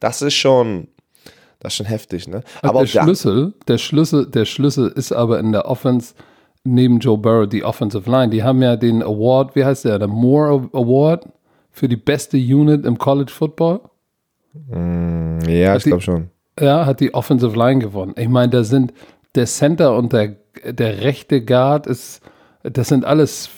[0.00, 0.88] Das ist schon,
[1.60, 2.42] das ist schon heftig, ne?
[2.62, 6.14] Aber auch der Schlüssel, der Schlüssel, der Schlüssel ist aber in der Offense
[6.64, 8.30] neben Joe Burrow die Offensive Line.
[8.30, 11.26] Die haben ja den Award, wie heißt der, der Moore Award
[11.70, 13.80] für die beste Unit im College Football.
[15.46, 16.30] ja, ich die- glaube schon.
[16.60, 18.14] Ja, hat die Offensive Line gewonnen.
[18.16, 18.92] Ich meine, da sind
[19.36, 22.20] der Center und der, der rechte Guard ist,
[22.64, 23.48] das sind alles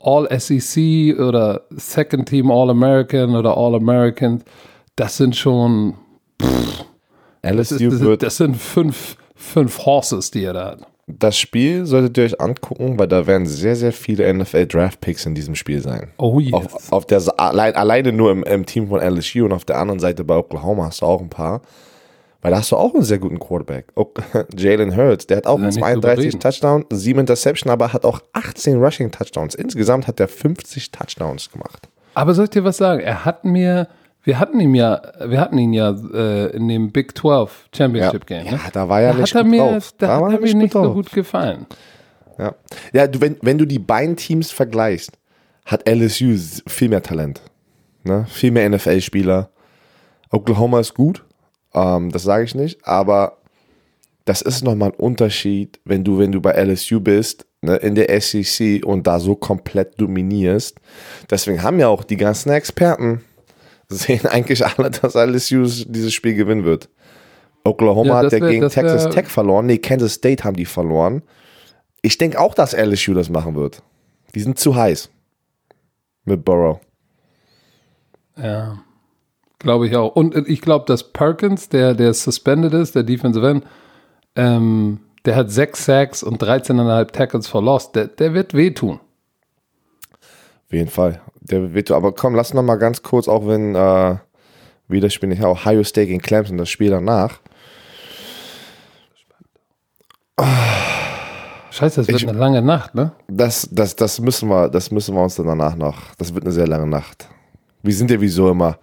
[0.00, 4.44] All SEC oder Second Team All American oder All American.
[4.94, 5.94] Das sind schon,
[7.42, 10.86] das, ist, das, das sind fünf, fünf Horses, die er da hat.
[11.10, 15.54] Das Spiel solltet ihr euch angucken, weil da werden sehr, sehr viele NFL-Draft-Picks in diesem
[15.54, 16.12] Spiel sein.
[16.18, 16.52] Oh yes.
[16.52, 20.00] Auf, auf der, allein, alleine nur im, im Team von LSU und auf der anderen
[20.00, 21.62] Seite bei Oklahoma hast du auch ein paar.
[22.42, 23.86] Weil da hast du auch einen sehr guten Quarterback.
[24.56, 28.20] Jalen Hurts, der hat auch Ja, nicht 32 drüber Touchdowns, 7 Interception, aber hat auch
[28.34, 29.54] 18 Rushing Touchdowns.
[29.54, 31.88] Insgesamt hat er 50 Touchdowns gemacht.
[32.14, 33.00] Aber soll ich dir was sagen?
[33.00, 33.88] Er hat mir,
[34.28, 38.44] wir hatten ihn ja, wir hatten ihn ja äh, in dem Big 12 Championship Game.
[38.44, 38.60] ja Ne?
[38.74, 39.94] da war er Da nicht hat gut mir, drauf.
[39.96, 40.94] da war hat er mir nicht so drauf.
[40.94, 41.64] gut gefallen.
[42.38, 42.54] Ja,
[42.92, 45.12] ja du, wenn, wenn du die beiden Teams vergleichst,
[45.64, 46.36] hat LSU
[46.66, 47.40] viel mehr Talent.
[48.04, 48.26] Ne?
[48.28, 49.48] Viel mehr NFL-Spieler.
[50.30, 51.24] Oklahoma ist gut,
[51.72, 53.38] ähm, das sage ich nicht, aber
[54.26, 58.20] das ist nochmal ein Unterschied, wenn du, wenn du bei LSU bist, ne, in der
[58.20, 60.76] SEC und da so komplett dominierst.
[61.30, 63.22] Deswegen haben ja auch die ganzen Experten,
[63.88, 66.88] sehen eigentlich alle, dass LSU dieses Spiel gewinnen wird.
[67.64, 69.66] Oklahoma Ja, hat ja wär- gegen das wär- Texas Tech verloren.
[69.66, 71.22] Nee, Kansas State haben die verloren.
[72.02, 73.82] Ich denke auch, dass LSU das machen wird.
[74.34, 75.10] Die sind zu heiß.
[76.24, 76.78] Mit Burrow.
[78.36, 78.78] Ja,
[79.58, 80.14] glaube ich auch.
[80.14, 83.64] Und ich glaube, dass Perkins, der, der suspended ist, der Defensive End,
[84.36, 87.90] ähm, der hat sechs Sacks und 13,5 Tackles for Loss.
[87.92, 89.00] Der, der wird wehtun.
[90.68, 91.20] Auf jeden Fall.
[91.40, 94.16] Der wird, aber komm, lass noch mal ganz kurz, auch wenn äh,
[94.88, 97.40] wie das Spiel nicht Ohio State gegen Clemson, das Spiel danach.
[101.70, 103.12] Scheiße, das wird Ich- eine lange Nacht, ne?
[103.28, 106.14] Das, das, das müssen wir, das müssen wir uns dann danach noch.
[106.16, 107.28] Das wird eine sehr lange Nacht.
[107.82, 108.78] Wir sind ja wieso immer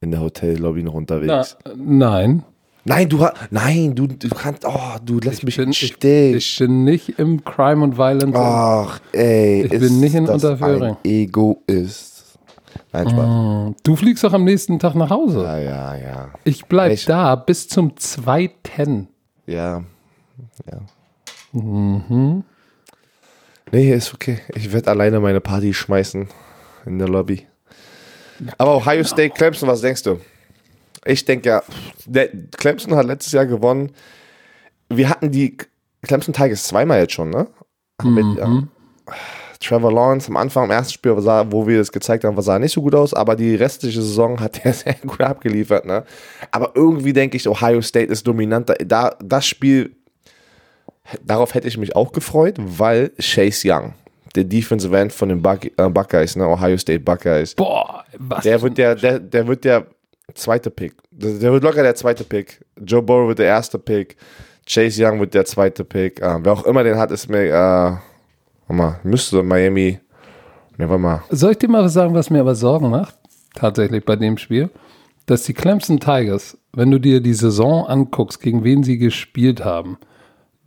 [0.00, 1.56] in der Hotellobby noch Na, unterwegs.
[1.76, 2.42] nein.
[2.84, 6.84] Nein, du nein, du, du kannst, oh, du lässt mich bin, im ich, ich bin
[6.84, 8.34] nicht im Crime und Violence.
[8.36, 9.64] Ach, ey.
[9.66, 10.82] Ich ist bin nicht in das Unterföhring.
[10.94, 12.38] ein Egoist.
[12.92, 13.74] Nein, Spaß.
[13.82, 15.42] Du fliegst doch am nächsten Tag nach Hause.
[15.42, 16.28] Ja, ja, ja.
[16.44, 19.08] Ich bleib Ich- da bis zum zweiten.
[19.46, 19.84] Ja.
[20.70, 20.80] ja.
[23.72, 24.38] Nee, ist okay.
[24.54, 26.28] Ich werde alleine meine Party schmeißen
[26.86, 27.46] in der Lobby.
[28.58, 30.18] Aber Ohio State, Clemson, was denkst du?
[31.04, 31.62] Ich denke ja,
[32.06, 33.92] der Clemson hat letztes Jahr gewonnen.
[34.88, 35.56] Wir hatten die
[36.02, 37.46] Clemson Tigers zweimal jetzt schon, ne?
[38.02, 38.62] Mit ja,
[39.60, 42.72] Trevor Lawrence am Anfang, im ersten Spiel, sah, wo wir das gezeigt haben, sah nicht
[42.72, 46.04] so gut aus, aber die restliche Saison hat er sehr gut abgeliefert, ne?
[46.50, 48.74] Aber irgendwie denke ich, Ohio State ist dominanter.
[48.84, 49.94] Da, das Spiel,
[51.22, 53.92] darauf hätte ich mich auch gefreut, weil Chase Young,
[54.34, 58.42] der Defensive End von den Buck, äh, Buckeyes, ne, Ohio State Buckeyes, Boah, was?
[58.42, 59.86] der wird der, der, der wird der
[60.34, 60.94] zweite Pick.
[61.10, 62.64] Der, wird locker der zweite Pick.
[62.84, 64.16] Joe Burrow wird der erste Pick.
[64.66, 66.20] Chase Young wird der zweite Pick.
[66.20, 68.00] Äh, wer auch immer den hat, ist mir, äh, warte
[68.68, 69.98] mal, müsste Miami,
[70.76, 71.22] ne, warte mal.
[71.30, 73.16] Soll ich dir mal was sagen, was mir aber Sorgen macht?
[73.54, 74.70] Tatsächlich bei dem Spiel.
[75.26, 79.98] Dass die Clemson Tigers, wenn du dir die Saison anguckst, gegen wen sie gespielt haben,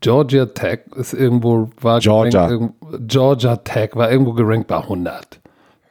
[0.02, 2.48] Georgia Tech ist irgendwo, war Georgia.
[2.48, 2.76] gerankt,
[3.08, 5.40] Georgia Tech war irgendwo gerankt bei 100.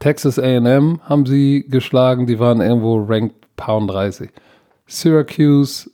[0.00, 4.30] Texas A&M haben sie geschlagen, die waren irgendwo ranked Pound 30.
[4.86, 5.90] Syracuse,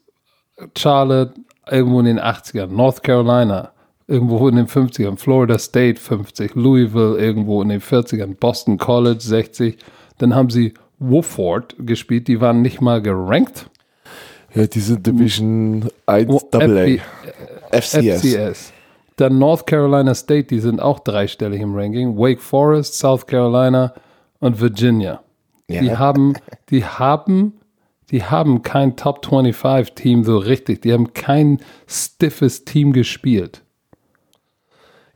[0.76, 1.34] Charlotte,
[1.70, 2.68] irgendwo in den 80ern.
[2.68, 3.72] North Carolina,
[4.06, 5.16] irgendwo in den 50ern.
[5.18, 6.54] Florida State 50.
[6.54, 8.36] Louisville irgendwo in den 40ern.
[8.38, 9.78] Boston College 60.
[10.18, 13.70] Dann haben sie Wofford gespielt, die waren nicht mal gerankt.
[14.54, 17.00] Ja, diese Division 1 Oh, FB
[17.70, 18.20] FCS.
[18.20, 18.72] FCS.
[19.16, 22.16] Dann North Carolina State, die sind auch dreistellig im Ranking.
[22.16, 23.92] Wake Forest, South Carolina
[24.40, 25.20] und Virginia.
[25.68, 25.82] Ja.
[25.82, 26.34] Die haben,
[26.70, 27.54] die haben,
[28.10, 30.82] die haben kein Top 25 Team so richtig.
[30.82, 33.62] Die haben kein stiffes Team gespielt.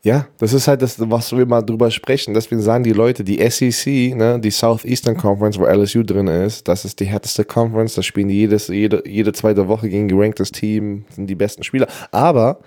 [0.05, 2.35] Ja, das ist halt das, was wir mal drüber sprechen.
[2.35, 6.85] Deswegen sagen die Leute, die SEC, ne, die Southeastern Conference, wo LSU drin ist, das
[6.85, 7.95] ist die härteste Conference.
[7.95, 11.87] Da spielen die jedes, jede, jede zweite Woche gegen geranktes Team, sind die besten Spieler.
[12.11, 12.59] Aber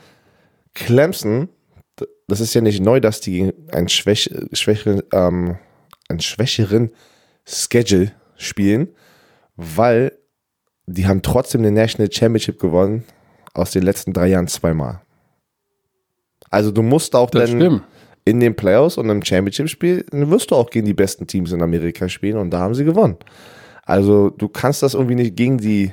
[0.74, 1.50] Clemson,
[2.28, 5.58] das ist ja nicht neu, dass die einen, schwäch, schwächeren, ähm,
[6.08, 6.92] einen schwächeren
[7.48, 8.90] Schedule spielen,
[9.56, 10.12] weil
[10.88, 13.04] die haben trotzdem den National Championship gewonnen
[13.54, 15.02] aus den letzten drei Jahren zweimal.
[16.50, 17.84] Also du musst auch Das dann stimmt.
[18.26, 21.62] in den Playoffs und im Championship-Spiel, dann wirst du auch gegen die besten Teams in
[21.62, 23.18] Amerika spielen und da haben sie gewonnen.
[23.84, 25.92] Also du kannst das irgendwie nicht gegen die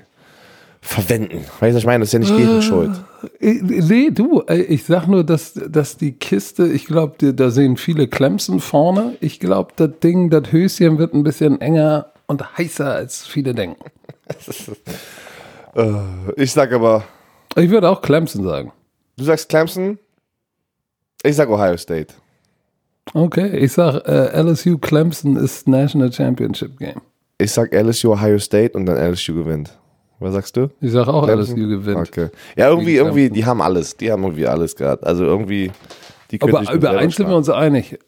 [0.84, 1.44] verwenden.
[1.60, 2.00] Weißt du, ich meine?
[2.00, 2.90] Das ist ja nicht deren Schuld.
[3.40, 7.76] Äh, Nee, du, äh, ich sag nur, dass, dass die Kiste, ich glaube, da sehen
[7.76, 9.16] viele Clemson vorne.
[9.20, 13.84] Ich glaube, das Ding, das Höschen wird ein bisschen enger und heißer, als viele denken.
[15.74, 15.92] Äh,
[16.36, 17.04] Ich sag aber,
[17.56, 18.72] Ich würde auch Clemson sagen.
[19.16, 19.98] du sagst Clemson,
[21.22, 22.12] ich sag Ohio State.
[23.14, 27.00] Okay, ich sag, äh, LSU Clemson ist National Championship Game.
[27.38, 29.78] Ich sag LSU Ohio State und dann LSU gewinnt.
[30.22, 30.68] Was sagst du?
[30.80, 31.56] Ich sag auch, Clemson?
[31.58, 32.08] LSU gewinnt.
[32.08, 32.28] Okay.
[32.56, 33.96] Ja, irgendwie, irgendwie, die haben alles.
[33.96, 35.04] Die haben irgendwie alles gerade.
[35.06, 35.70] Also irgendwie,
[36.30, 37.98] die Aber über eins sind wir uns einig.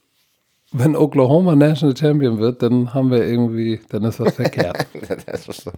[0.72, 4.86] Wenn Oklahoma National Champion wird, dann haben wir irgendwie, dann ist was verkehrt.
[5.26, 5.70] Das ist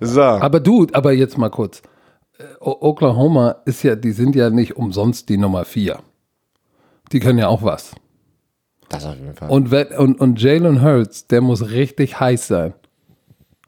[0.00, 0.20] so.
[0.22, 1.82] Aber du, aber jetzt mal kurz.
[2.60, 5.98] O- Oklahoma ist ja, die sind ja nicht umsonst die Nummer vier.
[7.12, 7.94] Die können ja auch was.
[8.88, 9.50] das auf jeden Fall.
[9.50, 12.72] Und, wenn- und, und Jalen Hurts, der muss richtig heiß sein,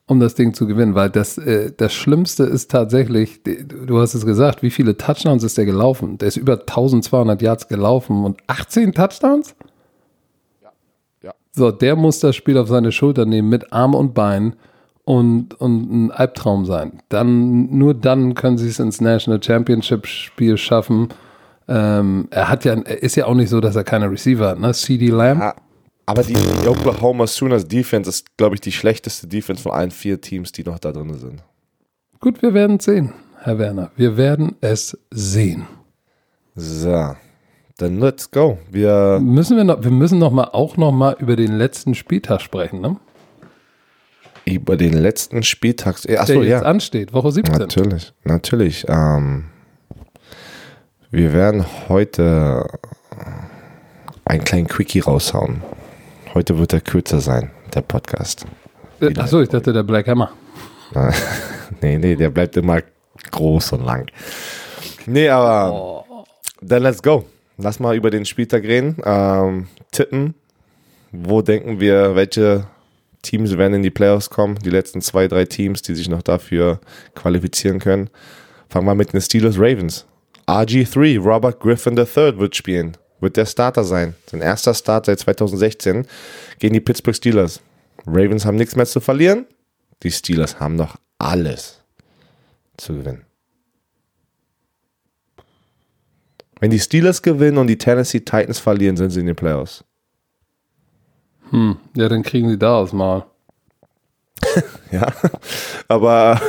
[0.07, 4.27] um das Ding zu gewinnen, weil das, äh, das Schlimmste ist tatsächlich, du hast es
[4.27, 6.19] gesagt, wie viele Touchdowns ist der gelaufen?
[6.19, 9.55] Der ist über 1200 Yards gelaufen und 18 Touchdowns?
[11.23, 11.33] ja.
[11.53, 14.57] So, der muss das Spiel auf seine Schulter nehmen mit Arm und Bein
[15.05, 17.03] und, und ein Albtraum sein.
[17.09, 21.09] Dann, nur dann können sie es ins National Championship Spiel schaffen.
[21.67, 24.73] Ähm, er hat ja, ist ja auch nicht so, dass er keine Receiver hat, ne?
[24.75, 25.41] CD Lamb.
[25.41, 25.55] Ah,
[26.07, 30.21] Aber die, die Oklahoma Sooners Defense ist, glaube ich, die schlechteste Defense von allen vier
[30.21, 31.43] Teams, die noch da drin sind.
[32.21, 33.13] Gut, wir werden es sehen,
[33.43, 33.91] Herr Werner.
[33.97, 35.67] Wir werden es sehen.
[36.55, 37.15] So,
[37.79, 38.59] dann let's go.
[38.71, 42.41] Wir, Müssen wir noch, wir müssen noch mal, auch noch mal über den letzten Spieltag
[42.41, 42.97] sprechen, ne?
[44.45, 46.01] über den letzten Spieltag.
[46.03, 46.63] Der Achso, jetzt ja.
[46.63, 47.57] ansteht, Woche 17.
[47.57, 48.85] Natürlich, natürlich.
[48.89, 49.45] Ähm,
[51.11, 52.67] wir werden heute
[54.25, 55.63] einen kleinen Quickie raushauen.
[56.35, 58.45] Heute wird er kürzer sein, der Podcast.
[59.01, 60.33] Äh, Achso, ich dachte der Black Hammer.
[61.81, 62.83] nee, nee, der bleibt immer
[63.31, 64.11] groß und lang.
[65.07, 66.05] Nee, aber
[66.61, 67.25] dann let's go.
[67.57, 68.97] Lass mal über den Spieltag reden.
[69.05, 70.35] Ähm, tippen.
[71.13, 72.67] Wo denken wir, welche
[73.23, 74.59] Teams werden in die Playoffs kommen?
[74.59, 76.81] Die letzten zwei, drei Teams, die sich noch dafür
[77.15, 78.11] qualifizieren können.
[78.69, 80.05] Fangen wir mit den Steelers Ravens.
[80.49, 82.97] RG3, Robert Griffin III wird spielen.
[83.21, 84.15] Wird der Starter sein.
[84.31, 86.07] Sein erster Start seit 2016
[86.59, 87.61] gegen die Pittsburgh Steelers.
[88.07, 89.47] Ravens haben nichts mehr zu verlieren.
[90.03, 91.81] Die Steelers haben noch alles
[92.77, 93.25] zu gewinnen.
[96.61, 99.85] Wenn die Steelers gewinnen und die Tennessee Titans verlieren, sind sie in den Playoffs.
[101.51, 103.27] Hm, ja, dann kriegen sie daraus mal.
[104.93, 105.13] Ja,
[105.89, 106.41] aber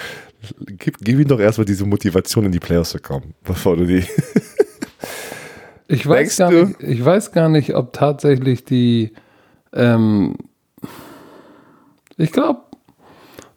[0.66, 4.04] gib, gib ihm doch erstmal diese Motivation, in die Playoffs zu kommen, bevor du die.
[5.92, 6.64] Ich weiß, Denkst gar du?
[6.66, 9.12] nicht, ich weiß gar nicht, ob tatsächlich die.
[9.72, 10.34] Ähm,
[12.16, 12.60] ich glaube,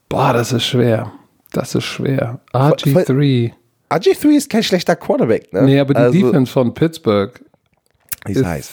[0.10, 1.12] boah, das ist schwer.
[1.52, 2.40] Das ist schwer.
[2.54, 3.52] RG3.
[3.92, 5.62] RG3 ist kein schlechter Quarterback, ne?
[5.64, 7.40] Nee, aber die Also, Defense von Pittsburgh.
[8.28, 8.72] Ist ist- heiß.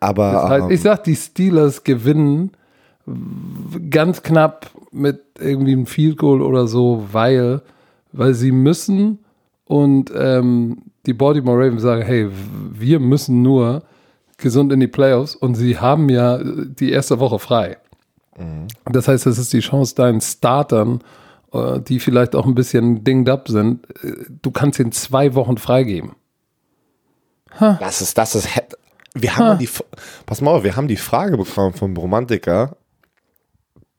[0.00, 2.50] Aber Das heißt, ähm, ich sag, die Steelers gewinnen
[3.88, 7.62] ganz knapp mit irgendwie einem Field Goal oder so, weil,
[8.12, 9.20] weil sie müssen
[9.64, 12.28] und ähm, die Baltimore Ravens sagen, hey,
[12.72, 13.82] wir müssen nur
[14.38, 17.78] gesund in die Playoffs und sie haben ja die erste Woche frei.
[18.90, 21.00] Das heißt, das ist die Chance, deinen Startern,
[21.52, 25.58] äh, die vielleicht auch ein bisschen dinged up sind, äh, du kannst ihnen zwei Wochen
[25.58, 26.12] freigeben.
[27.78, 28.48] Das ist, das ist,
[29.14, 29.68] wir haben die,
[30.24, 32.76] pass mal auf, wir haben die Frage bekommen vom Romantiker,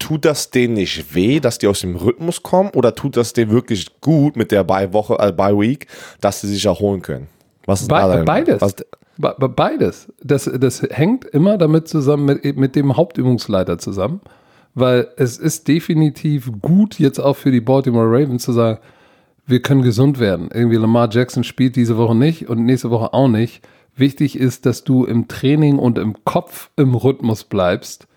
[0.03, 3.51] tut das denen nicht weh, dass die aus dem Rhythmus kommen oder tut das denen
[3.51, 5.87] wirklich gut mit der Bye-Woche, äh, Bye-Week,
[6.21, 7.27] dass sie sich erholen können?
[7.65, 8.61] Was ist Be da beides.
[8.61, 8.75] Was,
[9.17, 10.11] be- beides.
[10.21, 14.21] Das, das hängt immer damit zusammen, mit, mit dem Hauptübungsleiter zusammen.
[14.75, 18.79] Weil es ist definitiv gut, jetzt auch für die Baltimore Ravens zu sagen,
[19.45, 20.49] wir können gesund werden.
[20.53, 23.61] Irgendwie Lamar Jackson spielt diese Woche nicht und nächste Woche auch nicht.
[23.95, 28.07] Wichtig ist, dass du im Training und im Kopf im Rhythmus bleibst,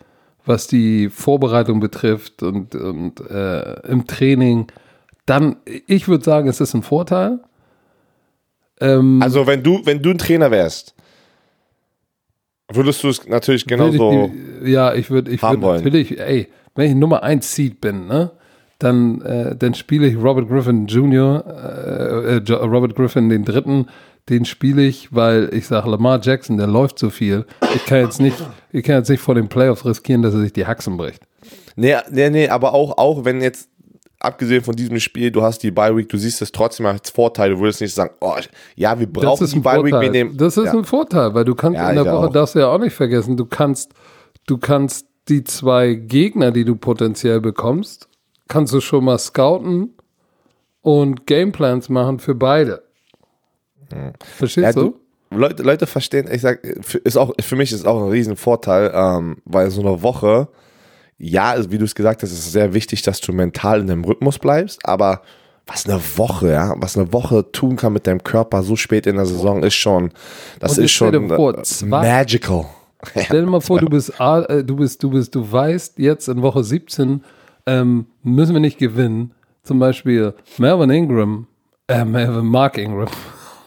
[0.47, 4.66] was die Vorbereitung betrifft und, und äh, im Training.
[5.26, 7.40] Dann, ich würde sagen, es ist ein Vorteil.
[8.80, 10.94] Ähm, also wenn du, wenn du ein Trainer wärst,
[12.72, 14.32] würdest du es natürlich Würde genauso,
[14.62, 15.84] ich ja, ich würde ich haben würd wollen.
[15.84, 18.30] natürlich, ey, wenn ich Nummer 1 Seed bin, ne,
[18.78, 23.86] dann, äh, dann spiele ich Robert Griffin Jr., äh, äh, Robert Griffin den dritten,
[24.29, 27.47] den spiele ich, weil ich sage, Lamar Jackson, der läuft so viel.
[27.74, 28.37] Ich kann jetzt nicht,
[28.72, 31.22] ich kann jetzt nicht vor den Playoffs riskieren, dass er sich die Haxen bricht.
[31.77, 33.68] Nee, nee, nee, aber auch, auch wenn jetzt,
[34.18, 37.51] abgesehen von diesem Spiel, du hast die Bye Week, du siehst es trotzdem als Vorteil,
[37.51, 38.35] du würdest nicht sagen, oh,
[38.74, 40.37] ja, wir Das brauchen ist die ein Bye Week, wir nehmen.
[40.37, 40.72] Das ist ja.
[40.72, 42.33] ein Vorteil, weil du kannst Ja, in der Woche, auch.
[42.33, 43.93] darfst du ja auch nicht vergessen, du kannst,
[44.47, 48.09] du kannst die zwei Gegner, die du potenziell bekommst,
[48.49, 49.95] kannst du schon mal scouten
[50.81, 52.86] und Gameplans machen für beide.
[54.37, 54.97] Verstehst Ja, du?
[55.30, 59.39] Leute, Leute verstehen, ich sag, für, ist auch, für mich ist auch ein Riesenvorteil, ähm,
[59.45, 60.49] weil so eine Woche,
[61.18, 63.89] ja, also wie du es gesagt hast, ist es sehr wichtig, dass du mental in
[63.89, 65.22] dem Rhythmus bleibst, aber
[65.66, 69.16] was eine Woche, ja, was eine Woche tun kann mit deinem Körper so spät in
[69.16, 70.12] der Saison, ist schon,
[70.61, 72.66] das Und ist schon vor, äh, magical.
[73.24, 76.41] Stell dir mal vor, du bist, äh, du bist, du bist, du weißt jetzt in
[76.41, 77.22] Woche 17
[77.66, 79.32] ähm, müssen wir nicht gewinnen.
[79.64, 81.47] Zum Beispiel Melvin Ingram,
[81.89, 83.09] äh, Melvin Mark Ingram,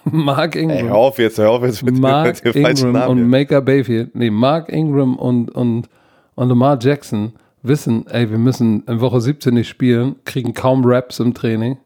[0.11, 0.87] Mark Ey, Ingram.
[0.87, 3.23] hör auf jetzt, hör auf jetzt mit, Mark mit Ingram Namen.
[3.23, 3.29] und.
[3.29, 5.89] Maker Bayfield, nee, Mark Ingram und, und,
[6.35, 11.19] und Lamar Jackson wissen, ey, wir müssen in Woche 17 nicht spielen, kriegen kaum Raps
[11.19, 11.77] im Training.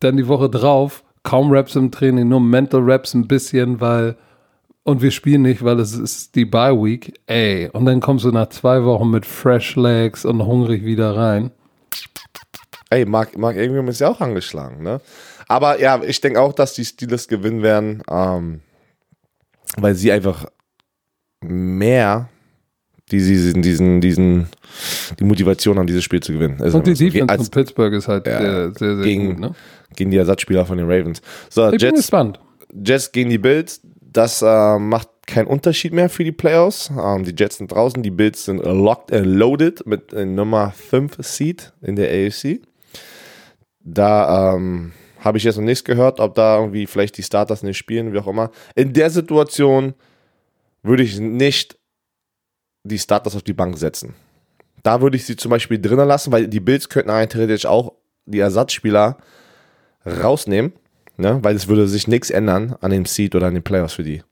[0.00, 4.16] Dann die Woche drauf, kaum Raps im Training, nur Mental Raps ein bisschen, weil,
[4.84, 7.68] und wir spielen nicht, weil es ist die Bye Week, ey.
[7.72, 11.50] Und dann kommst du nach zwei Wochen mit Fresh Legs und hungrig wieder rein.
[12.90, 15.00] Ey, Mark, Mark Ingram ist ja auch angeschlagen, ne?
[15.48, 18.60] Aber ja, ich denke auch, dass die Steelers gewinnen werden, ähm,
[19.76, 20.46] weil sie einfach
[21.42, 22.28] mehr
[23.12, 24.48] die, diesen, diesen, diesen,
[25.20, 26.58] die Motivation haben, dieses Spiel zu gewinnen.
[26.58, 26.94] Ist Und die.
[26.94, 29.54] Defense als, von Pittsburgh ist halt Ja, sehr, sehr, sehr gegen- gut, ne?
[29.94, 31.22] gegen die Ersatzspieler von den Ravens.
[31.48, 32.40] So, Ich bin Jets, gespannt.
[32.72, 36.90] Jets gegen die Bills, das äh, macht keinen Unterschied mehr für die Playoffs.
[36.90, 41.18] Ähm, die Jets sind draußen, die Bills sind locked and loaded mit äh, Nummer 5
[41.20, 42.60] Seed in der AFC.
[43.84, 44.92] Da ähm,
[45.26, 48.18] habe ich jetzt noch nichts gehört, ob da irgendwie vielleicht die Starters nicht spielen, wie
[48.18, 48.50] auch immer.
[48.74, 49.94] In der Situation
[50.82, 51.76] würde ich nicht
[52.84, 54.14] die Starters auf die Bank setzen.
[54.84, 57.92] Da würde ich sie zum Beispiel drinnen lassen, weil die Bills könnten rein theoretisch auch
[58.24, 59.18] die Ersatzspieler
[60.06, 60.72] rausnehmen,
[61.16, 61.40] ne?
[61.42, 64.22] weil es würde sich nichts ändern an dem Seed oder an den Playoffs für die.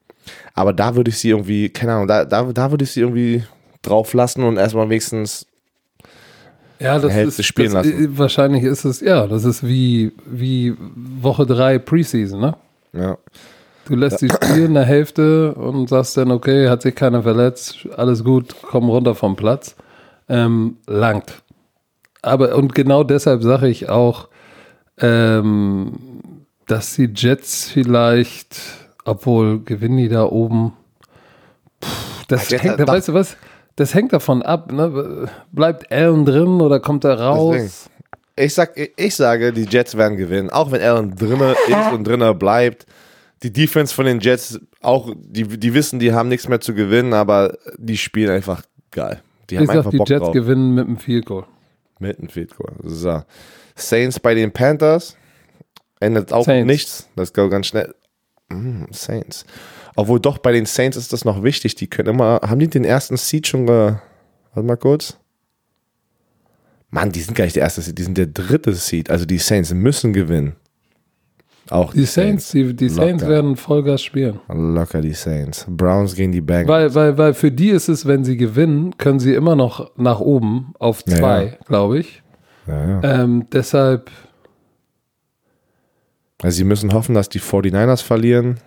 [0.55, 3.43] Aber da würde ich sie irgendwie, keine Ahnung, da, da, da würde ich sie irgendwie
[3.83, 5.47] drauf lassen und erstmal wenigstens
[6.81, 8.05] Ja, das Hälfte ist spielen das, lassen.
[8.15, 12.57] äh, Wahrscheinlich ist es, ja, das ist wie, wie Woche 3 Preseason, ne?
[12.93, 13.17] ja,
[13.87, 18.25] Du lässt die spielen eine Hälfte und sagst dann, okay, hat sich keiner verletzt, alles
[18.25, 19.77] gut, komm runter vom Platz.
[20.29, 21.43] Ähm, langt.
[22.23, 24.29] Aber und genau deshalb sage ich auch,
[24.99, 25.93] ähm,
[26.67, 28.57] dass die Jets vielleicht,
[29.05, 30.73] obwohl gewinnen die da oben,
[31.83, 32.87] pff, das hängt, doch.
[32.89, 33.37] weißt du was?
[33.77, 35.29] Das hängt davon ab, ne?
[35.53, 37.55] Bleibt Allen drin oder kommt er raus?
[37.57, 37.91] Deswegen.
[38.37, 40.51] Ich, sag, ich sage, die Jets werden gewinnen.
[40.51, 42.87] Auch wenn Allen drinne ist und drinne bleibt.
[43.43, 47.13] die Defense von den Jets auch, die, die wissen, die haben nichts mehr zu gewinnen,
[47.13, 49.23] aber die spielen einfach geil.
[49.51, 50.33] Die haben Ich einfach sag, die Bock Jets drauf.
[50.33, 51.45] gewinnen mit einem Field Goal.
[51.99, 52.73] Mit einem Field Goal.
[52.83, 53.23] So.
[53.77, 55.17] Saints bei den Panthers.
[56.01, 56.67] Endet auch Saints.
[56.67, 57.09] nichts.
[57.17, 57.95] Das geht ganz schnell.
[58.49, 59.45] Mm, Saints.
[59.97, 61.75] Obwohl doch bei den Saints ist das noch wichtig.
[61.77, 62.41] Die können immer.
[62.43, 63.95] Haben die den ersten Seed schon ge.
[64.55, 65.19] Warte mal kurz.
[66.91, 69.11] Mann, die sind gar nicht der erste Seed, die sind der dritte Seed.
[69.11, 70.55] Also die Saints müssen gewinnen.
[71.71, 74.39] Auch Die Saints, die, die Saints werden Vollgas spielen.
[74.49, 75.67] Locker die Saints.
[75.69, 76.69] Browns gegen die Bengals.
[76.69, 80.21] Weil, weil, weil für die ist es, wenn sie gewinnen, können sie immer noch nach
[80.21, 81.65] oben auf zwei, ja.
[81.67, 82.23] glaube ich.
[82.67, 83.23] Ja, ja.
[83.23, 84.11] Ähm, deshalb,
[86.43, 88.61] Also sie müssen hoffen, dass die 49ers verlieren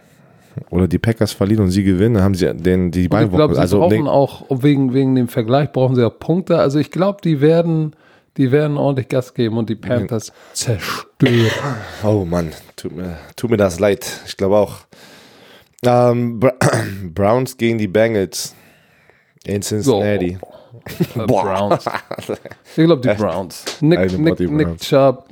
[0.70, 2.16] oder die Packers verlieren und sie gewinnen.
[2.16, 5.28] Dann haben sie den, die und ich glaube, sie Also brauchen auch, wegen, wegen dem
[5.28, 6.58] Vergleich brauchen sie auch Punkte.
[6.60, 7.96] Also ich glaube, die werden,
[8.38, 11.52] die werden ordentlich Gas geben und die Panthers zerstören.
[12.04, 14.22] oh Mann, tut mir, tut mir das leid.
[14.26, 14.78] Ich glaube auch.
[15.86, 16.54] Ähm, Bra
[17.14, 18.56] Browns gegen die Bengals
[19.46, 20.38] in Cincinnati.
[21.16, 21.86] Äh, Browns.
[22.76, 23.66] Ich glaube, die Browns.
[23.82, 24.78] Nick, Nick, Nick.
[24.78, 25.28] Chubb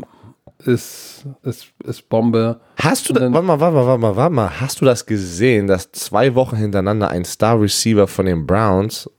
[0.67, 2.59] ist, ist, ist Bombe.
[2.77, 5.67] Hast du das, warte mal, warte mal, warte mal, warte mal, hast du das gesehen,
[5.67, 9.09] dass zwei Wochen hintereinander ein Star Receiver von den Browns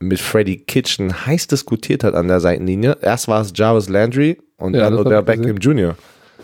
[0.00, 2.96] mit Freddie Kitchen heiß diskutiert hat an der Seitenlinie?
[3.00, 5.96] Erst war es Jarvis Landry und Ja, dann Odell ich Beckham Jr.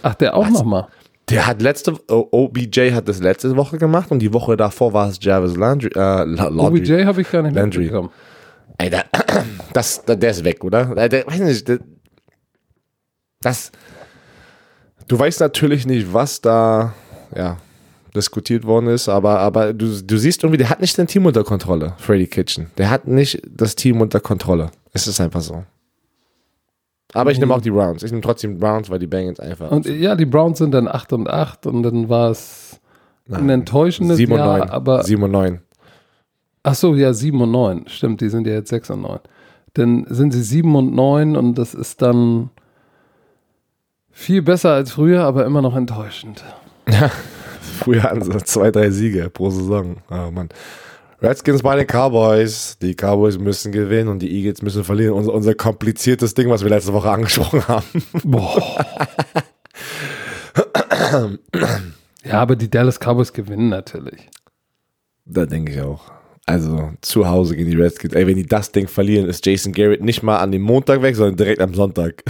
[0.02, 0.88] Ach, der auch nochmal.
[1.28, 5.18] Der hat letzte, OBJ hat das letzte Woche gemacht und die Woche davor war es
[5.20, 5.90] Jarvis Landry.
[5.94, 6.80] Äh, La- Laundry.
[6.80, 7.82] OBJ habe ich gar nicht Landry.
[7.84, 8.10] mitbekommen.
[8.78, 9.04] Alter,
[9.72, 10.86] das, der ist weg, oder?
[10.94, 11.78] Der, der, weiß nicht, der,
[13.42, 13.70] das,
[15.10, 16.94] du weißt natürlich nicht, was da,
[17.34, 17.56] ja,
[18.14, 21.44] diskutiert worden ist, aber, aber du, du siehst irgendwie, der hat nicht sein Team unter
[21.44, 22.70] Kontrolle, Freddy Kitchen.
[22.78, 24.70] Der hat nicht das Team unter Kontrolle.
[24.92, 25.64] Es ist einfach so.
[27.12, 28.02] Aber ich nehme auch die Browns.
[28.04, 29.70] Ich nehme trotzdem Browns, weil die Bengals einfach.
[29.70, 32.80] Und ja, die Browns sind dann 8 und 8 und dann war es
[33.30, 34.70] ein enttäuschendes 7 und Jahr, 9.
[34.70, 35.60] aber 7 und 9.
[36.62, 39.18] ach so, ja, 7 und 9, stimmt, die sind ja jetzt 6 und 9.
[39.74, 42.50] Dann sind sie 7 und 9 und das ist dann
[44.30, 46.44] viel besser als früher, aber immer noch enttäuschend.
[47.80, 49.96] Früher hatten sie zwei, drei Siege pro Saison.
[50.08, 50.50] Oh Mann.
[51.20, 52.78] Redskins bei den Cowboys.
[52.80, 55.14] Die Cowboys müssen gewinnen und die Eagles müssen verlieren.
[55.14, 57.84] Unser, unser kompliziertes Ding, was wir letzte Woche angesprochen haben.
[58.22, 58.86] Boah.
[62.24, 64.28] ja, aber die Dallas Cowboys gewinnen natürlich.
[65.24, 66.02] Da denke ich auch.
[66.46, 68.14] Also zu Hause gegen die Redskins.
[68.14, 71.16] Ey, wenn die das Ding verlieren, ist Jason Garrett nicht mal an dem Montag weg,
[71.16, 72.22] sondern direkt am Sonntag.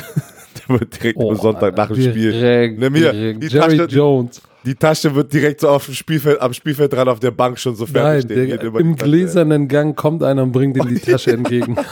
[0.78, 2.74] Wird direkt am Sonntag nach dem Spiel.
[2.78, 3.42] Nimm hier, direkt.
[3.42, 4.42] die Jerry Tasche- Jones.
[4.64, 7.74] Die Tasche wird direkt so auf dem Spielfeld, am Spielfeld dran auf der Bank schon
[7.76, 8.58] so fertig Nein, stehen.
[8.72, 11.76] der, im gläsernen Gang kommt einer und bringt ihm die Tasche entgegen.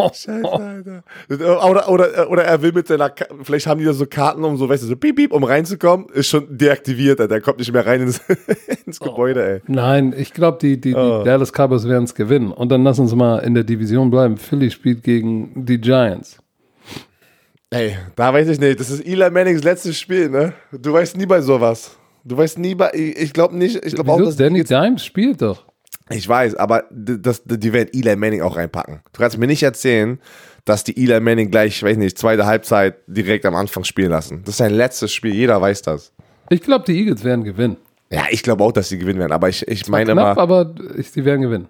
[0.00, 1.02] Scheiße, Alter.
[1.68, 4.56] Oder, oder, oder er will mit seiner, Ka- vielleicht haben die da so Karten, um
[4.56, 7.28] so, weißt du, so piep, piep, um reinzukommen, ist schon deaktiviert, Alter.
[7.34, 8.18] Der kommt nicht mehr rein ins,
[8.86, 9.60] ins Gebäude, ey.
[9.66, 11.22] Nein, ich glaube, die, die, die Oh.
[11.22, 12.50] Dallas Cowboys werden es gewinnen.
[12.50, 14.36] Und dann lass uns mal in der Division bleiben.
[14.38, 16.38] Philly spielt gegen die Giants.
[17.70, 18.80] Ey, da weiß ich nicht.
[18.80, 20.52] Das ist Eli Mannings letztes Spiel, ne?
[20.72, 21.96] Du weißt nie bei sowas.
[22.24, 25.64] Du weißt nie bei, ich, glaube nicht, ich glaube auch, dass Danny Dimes spielt doch.
[26.10, 29.00] Ich weiß, aber das, die werden Eli Manning auch reinpacken.
[29.12, 30.18] Du kannst mir nicht erzählen,
[30.64, 34.42] dass die Eli Manning gleich, weiß nicht, zweite Halbzeit direkt am Anfang spielen lassen.
[34.44, 36.12] Das ist sein letztes Spiel, jeder weiß das.
[36.50, 37.76] Ich glaube, die Eagles werden gewinnen.
[38.10, 40.74] Ja, ich glaube auch, dass sie gewinnen werden, aber ich, ich meine Knapp, immer, aber
[40.96, 41.68] ich, sie werden gewinnen.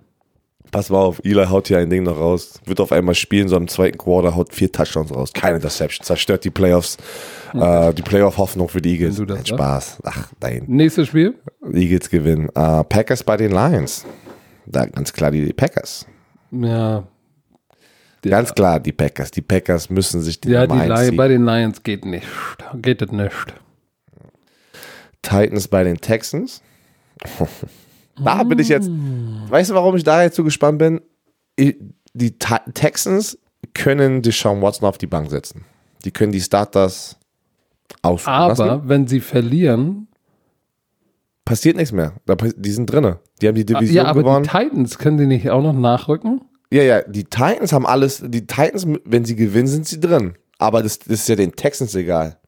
[0.71, 3.57] Pass mal auf, Eli haut hier ein Ding noch raus, wird auf einmal spielen, so
[3.57, 6.97] im zweiten Quarter, haut vier Touchdowns raus, keine Interception, zerstört die Playoffs,
[7.55, 9.19] äh, die Playoff-Hoffnung für die Eagles.
[9.19, 9.99] Nein, Spaß.
[10.05, 10.65] Ach, nein.
[10.67, 11.35] Nächstes Spiel.
[11.73, 12.49] Eagles gewinnen.
[12.55, 14.05] Äh, Packers bei den Lions.
[14.67, 16.07] Da ganz klar die Packers.
[16.53, 17.05] Ja.
[18.23, 19.31] Ganz klar die Packers.
[19.31, 22.27] Die Packers müssen sich die Ja, die Lions, bei den Lions geht nicht.
[22.75, 23.55] Geht das nicht.
[25.23, 26.63] Titans bei den Texans.
[28.25, 28.91] da bin ich jetzt.
[29.49, 31.01] Weißt du, warum ich da jetzt so gespannt bin?
[31.59, 32.39] Die
[32.75, 33.39] Texans
[33.75, 35.65] können Deshaun Watson auf die Bank setzen.
[36.05, 37.17] Die können die Starters
[38.03, 38.33] aussuchen.
[38.33, 38.63] lassen.
[38.63, 40.09] Aber wenn sie verlieren,
[41.45, 42.15] passiert nichts mehr.
[42.57, 43.19] Die sind drinne.
[43.41, 44.45] Die haben die Division ja, aber gewonnen.
[44.45, 46.43] die Titans können die nicht auch noch nachrücken?
[46.73, 48.23] Ja, ja, die Titans haben alles.
[48.25, 50.35] Die Titans, wenn sie gewinnen, sind sie drin.
[50.59, 52.39] Aber das, das ist ja den Texans egal.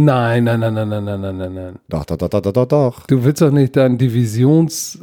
[0.00, 1.78] Nein, nein, nein, nein, nein, nein, nein, nein, nein.
[1.88, 3.06] Doch, doch, doch, doch, doch, doch.
[3.08, 4.96] Du willst doch nicht deinen Divisions,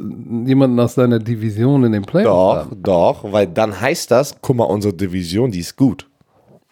[0.46, 2.26] jemanden aus deiner Division in den Playoffs
[2.64, 2.82] Doch, haben.
[2.82, 6.08] doch, weil dann heißt das, guck mal, unsere Division, die ist gut.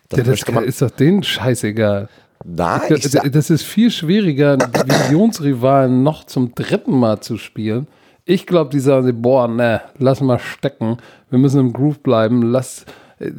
[0.09, 0.64] Das Ja, das man.
[0.64, 2.09] ist doch denen scheißegal.
[2.47, 7.87] Nein, Das, das ist viel schwieriger, einen Divisionsrivalen noch zum dritten Mal zu spielen.
[8.25, 10.97] Ich glaube, die sagen, boah, ne, lass mal stecken.
[11.29, 12.41] Wir müssen im Groove bleiben.
[12.43, 12.87] Lass
[13.18, 13.31] äh,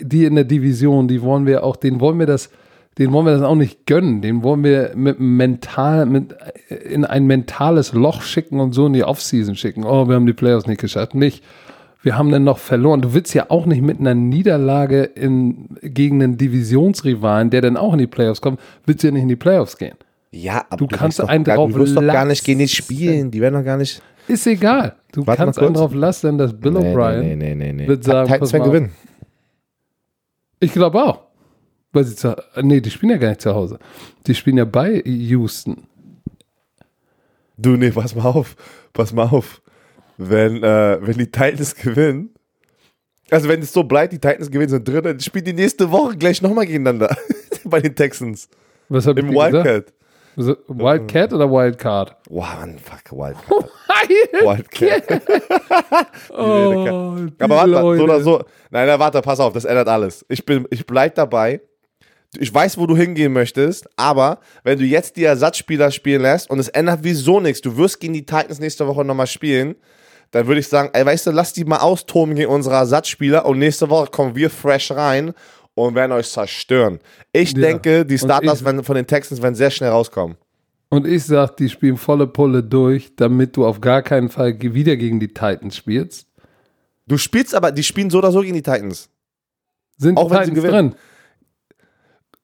[0.00, 2.50] die in der Division, die wollen wir auch, denen wollen wir das,
[2.98, 4.20] den wollen wir das auch nicht gönnen.
[4.22, 6.34] Den wollen wir mit mental, mit,
[6.68, 9.84] in ein mentales Loch schicken und so in die Offseason schicken.
[9.84, 11.14] Oh, wir haben die Playoffs nicht geschafft.
[11.14, 11.44] Nicht.
[12.02, 13.00] Wir haben dann noch verloren.
[13.00, 17.92] Du willst ja auch nicht mit einer Niederlage in, gegen einen Divisionsrivalen, der dann auch
[17.92, 19.96] in die Playoffs kommt, willst du ja nicht in die Playoffs gehen.
[20.30, 22.58] Ja, aber Du kannst wirst einen doch, gar- drauf Du wirst doch gar nicht gegen
[22.60, 23.30] die spielen.
[23.30, 24.00] Die werden doch gar nicht.
[24.28, 24.94] Ist egal.
[25.12, 27.88] Du Warte kannst einen drauf lassen, dass Bill Nee, O'Brien nee, nee, nee, nee.
[27.88, 28.90] wird sagen, Titans werden gewinnen.
[30.60, 31.27] Ich glaube auch.
[31.92, 33.78] Weil sie zu, nee, die spielen ja gar nicht zu Hause.
[34.26, 35.86] Die spielen ja bei Houston.
[37.56, 38.56] Du, nee, pass mal auf.
[38.92, 39.62] Pass mal auf.
[40.16, 42.30] Wenn, äh, wenn die Titans gewinnen,
[43.30, 46.16] also wenn es so bleibt, die Titans gewinnen, sind drin, dann spielen die nächste Woche
[46.16, 47.14] gleich nochmal gegeneinander.
[47.64, 48.48] Bei den Texans.
[48.88, 49.30] Was hab ich Im?
[49.30, 49.92] Wildcat.
[50.36, 52.16] Wildcat oder Wildcard?
[52.28, 53.48] Wow, Mann, fuck, Wildcat.
[54.40, 55.22] Wildcat.
[56.30, 58.44] oh, die Aber warte, so oder so.
[58.70, 60.24] Nein, nein, warte, pass auf, das ändert alles.
[60.28, 61.60] Ich, bin, ich bleib dabei.
[62.36, 66.58] Ich weiß, wo du hingehen möchtest, aber wenn du jetzt die Ersatzspieler spielen lässt und
[66.58, 69.76] es ändert wieso nichts, du wirst gegen die Titans nächste Woche nochmal spielen,
[70.30, 73.58] dann würde ich sagen, ey, weißt du, lass die mal austoben gegen unsere Ersatzspieler und
[73.58, 75.32] nächste Woche kommen wir fresh rein
[75.74, 76.98] und werden euch zerstören.
[77.32, 77.60] Ich Ja.
[77.62, 80.36] denke, die Starters ich- von den Texans werden sehr schnell rauskommen.
[80.90, 84.96] Und ich sag, die spielen volle Pulle durch, damit du auf gar keinen Fall wieder
[84.96, 86.26] gegen die Titans spielst.
[87.06, 89.08] Du spielst aber, die spielen so oder so gegen die Titans.
[89.96, 90.90] Sind Auch die wenn sie Titans gewinnen.
[90.90, 90.98] drin?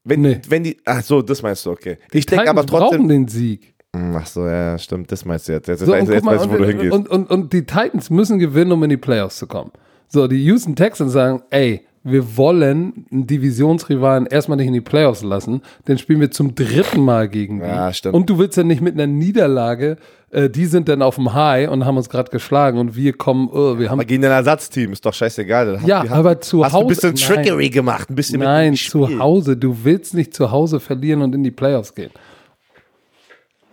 [0.04, 0.40] Wenn, Nee.
[0.48, 1.96] wenn die, ach so, das meinst du, okay.
[2.12, 3.74] Ich denke aber trotzdem, brauchen den Sieg.
[3.96, 5.68] Hm, Ach so, ja, stimmt, das meinst du jetzt.
[5.68, 6.92] Jetzt, So, jetzt, jetzt mal, weißt du, wo du und, hingehst.
[6.92, 9.70] und, und, und die Titans müssen gewinnen, um in die Playoffs zu kommen.
[10.08, 15.22] So, die Houston Texans sagen, ey, wir wollen einen Divisionsrivalen erstmal nicht in die Playoffs
[15.22, 17.66] lassen, dann spielen wir zum dritten Mal gegen die.
[17.66, 18.14] Ja, stimmt.
[18.14, 19.96] Und du willst ja nicht mit einer Niederlage,
[20.30, 23.48] äh, die sind dann auf dem High und haben uns gerade geschlagen und wir kommen,
[23.50, 25.78] oh, wir haben aber gegen ein Ersatzteam ist doch scheißegal.
[25.80, 27.44] Da Ja, hast- aber zu hast du ein Hause- bisschen nein.
[27.44, 29.18] Trickery gemacht, ein bisschen Nein, zu.
[29.18, 29.56] Hause.
[29.56, 32.10] Du willst nicht zu Hause verlieren und in die Playoffs gehen.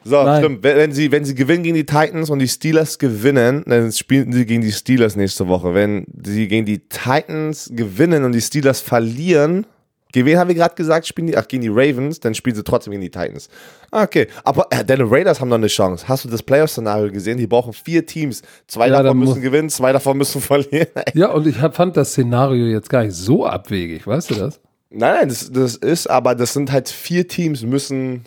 [0.04, 0.44] So, Nein.
[0.44, 0.64] stimmt.
[0.64, 4.32] Wenn, wenn, sie, wenn sie gewinnen gegen die Titans und die Steelers gewinnen, dann spielen
[4.34, 5.74] sie gegen die Steelers nächste Woche.
[5.74, 9.66] Wenn sie gegen die Titans gewinnen und die Steelers verlieren,
[10.12, 11.38] gegen wen haben wir gerade gesagt, spielen die?
[11.38, 13.50] Ach, gegen die Ravens, dann spielen sie trotzdem gegen die Titans.
[13.92, 16.08] Okay, aber äh, deine Raiders haben noch eine Chance.
[16.08, 17.38] Hast du das Playoff-Szenario gesehen?
[17.38, 18.42] Die brauchen vier Teams.
[18.68, 20.88] Zwei Ja, da davon müssen gewinnen, zwei davon müssen verlieren.
[21.14, 24.60] Ja, und ich hab, fand das Szenario jetzt gar nicht so abwegig, weißt du das?
[24.90, 28.26] Nein, nein, das, das ist, aber das sind halt vier Teams, müssen.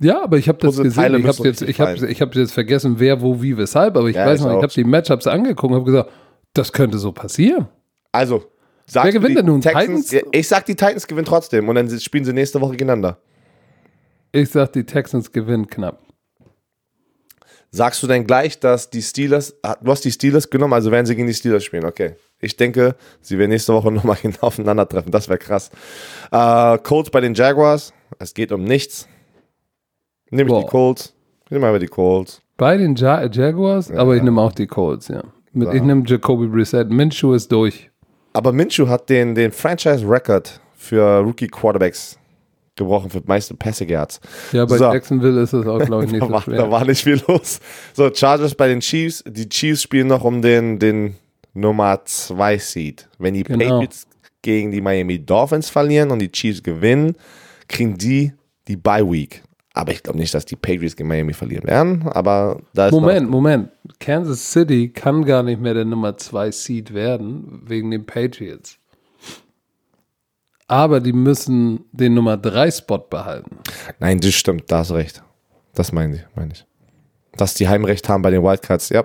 [0.00, 0.92] Ja, aber ich habe das gesehen.
[0.92, 3.96] Teile Ich habe jetzt, ich hab, ich hab jetzt vergessen, wer, wo, wie, weshalb.
[3.96, 6.10] Aber ich Ja, weiß ich noch, ich habe die Matchups angeguckt und habe gesagt,
[6.54, 7.68] das könnte so passieren.
[8.12, 8.44] Also,
[8.86, 9.60] sagst Wer du, gewinnt denn nun?
[9.60, 10.08] Texans?
[10.08, 10.28] Titans?
[10.32, 13.18] Ich sag, die Titans gewinnen trotzdem und dann spielen sie nächste Woche gegeneinander.
[14.30, 16.00] Ich sag, die Texans gewinnen knapp.
[17.70, 21.04] Sagst du denn gleich, dass die Steelers, ah, du hast die Steelers genommen, also werden
[21.04, 22.14] sie gegen die Steelers spielen, okay.
[22.40, 25.70] Ich denke, sie werden nächste Woche nochmal aufeinandertreffen, das wäre krass.
[26.30, 29.06] Äh, Colts bei den Jaguars, es geht um nichts.
[30.30, 30.60] Nehme ich Boah.
[30.62, 31.14] die Colts,
[31.46, 32.40] ich nehme aber die Colts.
[32.56, 35.22] Bei den ja Jaguars, aber ich nehme auch die Colts, ja.
[35.52, 36.90] Mit, Ich nehme Jacoby Brissett.
[36.90, 37.90] Minshew ist durch.
[38.32, 42.18] Aber Minshew hat den, den Franchise-Record für Rookie-Quarterbacks
[42.76, 44.20] gebrochen für meiste Passing Yards.
[44.52, 44.84] Ja, bei So.
[44.92, 46.56] Jacksonville ist es auch, glaube ich, nicht Da so war, schwer.
[46.58, 47.58] da war nicht viel los.
[47.94, 49.24] So, Chargers bei den Chiefs.
[49.26, 51.16] Die Chiefs spielen noch um den, den
[51.54, 53.08] Nummer 2 Seed.
[53.18, 53.64] Wenn die Genau.
[53.64, 54.06] Patriots
[54.42, 57.16] gegen die Miami Dolphins verlieren und die Chiefs gewinnen,
[57.68, 58.32] kriegen die
[58.68, 59.42] die Bye Week.
[59.78, 62.08] Aber ich glaube nicht, dass die Patriots gegen Miami verlieren werden.
[62.08, 63.70] Aber da ist Moment, Moment.
[64.00, 68.76] Kansas City kann gar nicht mehr der Nummer 2 Seed werden, wegen den Patriots.
[70.66, 73.58] Aber die müssen den Nummer 3 Spot behalten.
[74.00, 74.64] Nein, das stimmt.
[74.66, 75.22] Da hast du recht.
[75.74, 76.66] Das meine ich, meine ich.
[77.36, 78.88] Dass die Heimrecht haben bei den Wildcards.
[78.88, 79.04] Ja.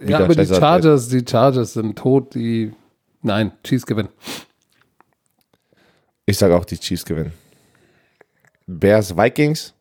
[0.00, 2.72] Ja, aber die Chargers, die Chargers sind tot, die.
[3.20, 4.08] Nein, Chiefs gewinnen.
[6.24, 7.34] Ich sage auch, die Chiefs gewinnen.
[8.66, 9.74] Bears, Vikings.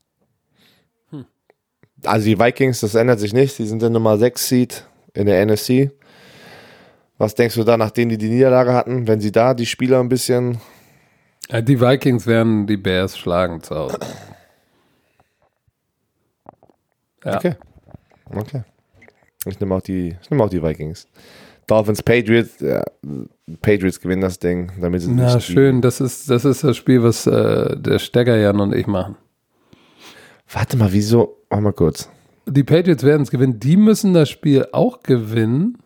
[2.07, 3.57] Also die Vikings, das ändert sich nicht.
[3.59, 5.91] Die sind der Nummer 6 Seed in der NFC.
[7.17, 10.09] Was denkst du da, nachdem die die Niederlage hatten, wenn sie da die Spieler ein
[10.09, 10.59] bisschen...
[11.51, 13.99] Die Vikings werden die Bears schlagen zu Hause.
[17.23, 17.37] Ja.
[17.37, 17.55] Okay.
[18.33, 18.63] Okay.
[19.45, 21.07] Ich nehme auch die, ich nehme auch die Vikings.
[21.67, 22.59] Dolphins, Patriots.
[22.59, 22.83] Ja,
[23.61, 25.81] Patriots gewinnen das Ding, damit sie Na, nicht schön.
[25.81, 29.15] Das ist, das ist das Spiel, was äh, der Steggerjan und ich machen.
[30.51, 31.37] Warte mal, wieso?
[31.55, 32.09] Mach mal kurz.
[32.47, 33.61] Die Patriots werden es gewinnen.
[33.61, 35.77] Die müssen das Spiel auch gewinnen,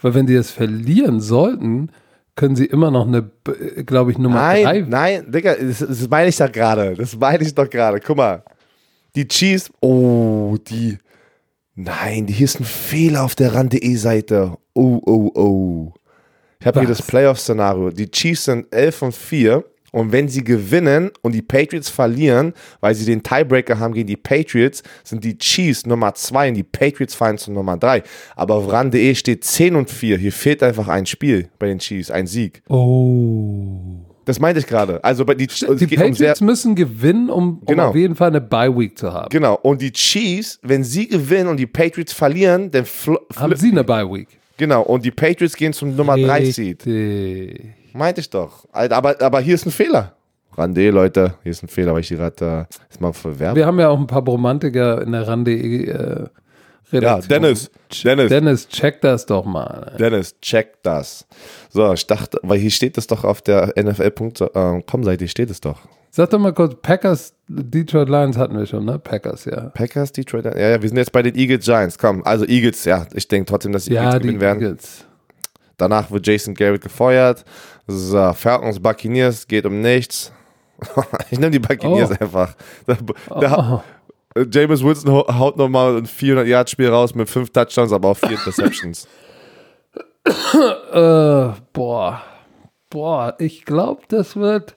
[0.00, 1.90] weil wenn die es verlieren sollten,
[2.36, 3.28] können sie immer noch eine,
[3.84, 4.80] glaube ich, Nummer Nein, drei.
[4.82, 6.94] nein, Digga, das, das meine ich doch gerade.
[6.94, 7.98] Das meine ich doch gerade.
[7.98, 8.44] Guck mal.
[9.16, 10.98] Die Chiefs, oh, die.
[11.74, 14.56] Nein, hier ist ein Fehler auf der RAN.de-Seite.
[14.74, 15.92] Oh, oh, oh.
[16.60, 17.90] Ich habe hier das Playoff-Szenario.
[17.90, 19.64] Die Chiefs sind 11 und 4
[19.94, 24.16] Und wenn sie gewinnen und die Patriots verlieren, weil sie den Tiebreaker haben gegen die
[24.16, 28.02] Patriots, sind die Chiefs Nummer 2 und die Patriots fallen zu Nummer 3.
[28.34, 30.18] Aber auf RAN.de steht 10 und 4.
[30.18, 32.62] Hier fehlt einfach ein Spiel bei den Chiefs, ein Sieg.
[32.68, 33.78] Oh.
[34.24, 35.04] Das meinte ich gerade.
[35.04, 37.90] Also bei die, Die geht um Patriots müssen gewinnen, um, um Genau.
[37.90, 39.28] auf jeden Fall eine Bye-Week zu haben.
[39.30, 39.54] genau.
[39.62, 42.84] Und die Chiefs, wenn sie gewinnen und die Patriots verlieren, dann
[43.36, 44.26] Haben sie eine Bye-Week?
[44.56, 44.82] genau.
[44.82, 46.84] Und die Patriots gehen zum Nummer 3 Seed.
[47.94, 48.66] Meinte ich doch.
[48.72, 50.12] Aber, aber hier ist ein Fehler.
[50.56, 53.56] Rande, Leute, hier ist ein Fehler, weil ich die gerade äh, mal verwerbe.
[53.56, 56.28] Wir haben ja auch ein paar Romantiker in der Rande äh, Ja,
[56.92, 57.28] Redaktion.
[57.28, 57.70] Dennis,
[58.04, 59.94] Dennis, Dennis, check das doch mal.
[59.98, 61.26] Dennis, check das.
[61.70, 65.80] So, ich dachte, weil hier steht es doch auf der NFL.com-Seite, steht es doch.
[66.10, 68.98] Sag doch mal kurz, Packers, Detroit Lions hatten wir schon, ne?
[69.00, 69.70] Packers, ja.
[69.70, 71.98] Packers, Detroit, ja, ja, wir sind jetzt bei den Eagles Giants.
[71.98, 74.62] Komm, also Eagles, ja, ich denke trotzdem, dass die Eagles Ja, die gewinnen werden.
[74.62, 75.04] Eagles.
[75.76, 77.44] Danach wird Jason Garrett gefeuert.
[77.86, 80.32] So, Falcons, Buccaneers, geht um nichts.
[81.30, 82.16] ich nehme die Buccaneers Oh.
[82.20, 82.54] einfach.
[82.86, 82.96] Da,
[83.40, 83.84] da,
[84.36, 88.32] Oh, James Wilson hau- haut nochmal ein 400-Yard-Spiel raus mit fünf Touchdowns, aber auch vier
[88.32, 89.06] Interceptions.
[90.92, 92.22] äh, boah.
[92.90, 94.76] Boah, ich glaube, das wird.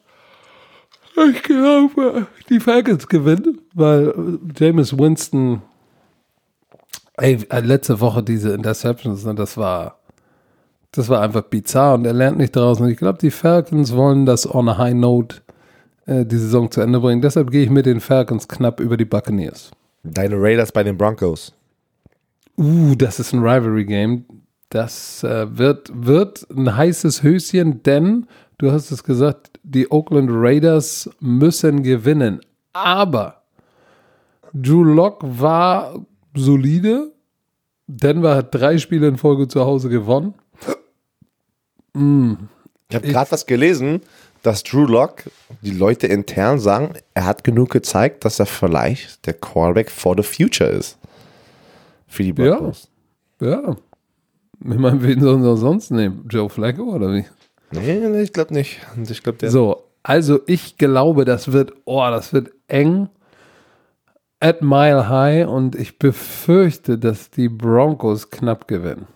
[1.32, 5.62] Ich glaube, die Falcons gewinnen, weil James Winston.
[7.16, 9.97] Ey, äh, letzte Woche diese Interceptions, ne, das war.
[10.92, 12.86] Das war einfach bizarr und er lernt nicht draußen.
[12.86, 15.38] Und ich glaube, die Falcons wollen das on a high note
[16.06, 17.22] äh, die Saison zu Ende bringen.
[17.22, 19.72] Deshalb gehe ich mit den Falcons knapp über die Buccaneers.
[20.04, 21.54] Deine Raiders bei den Broncos.
[22.58, 24.26] Uh, das ist ein Rivalry-Game.
[24.70, 28.26] Das äh, wird, wird ein heißes Höschen, denn
[28.58, 32.42] du hast es gesagt, die Oakland Raiders müssen gewinnen.
[32.74, 33.44] Aber
[34.54, 37.12] Drew Lock war solide.
[37.88, 40.34] Denver hat drei Spiele in Folge zu Hause gewonnen.
[42.90, 44.02] Ich habe gerade was gelesen,
[44.44, 45.24] dass Drew Lock,
[45.62, 50.24] die Leute intern sagen, er hat genug gezeigt, dass er vielleicht der Quarterback for the
[50.24, 50.98] future ist.
[52.08, 52.88] Für die Broncos.
[53.42, 53.76] Ja.
[54.60, 56.26] Ich meine, wen sollen sie auch sonst nehmen?
[56.30, 57.26] Joe Flacco oder wie?
[57.72, 58.80] Nee, nee, ich glaube nicht.
[59.10, 59.52] Ich glaube, der.
[59.52, 63.10] So, also ich glaube, das wird, oh, das wird eng
[64.40, 69.08] at mile high und ich befürchte, dass die Broncos knapp gewinnen.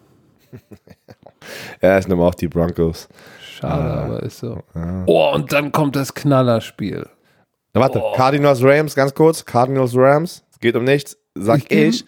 [1.82, 3.08] Ja, ich nehme auch die Broncos.
[3.44, 4.64] Schade, aber ist so.
[5.06, 7.08] Oh, und dann kommt das Knallerspiel.
[7.74, 9.46] Na, warte, Cardinals Rams, ganz kurz.
[9.46, 11.18] Cardinals Rams, es geht um nichts.
[11.36, 12.06] Sag Ich geh- ich.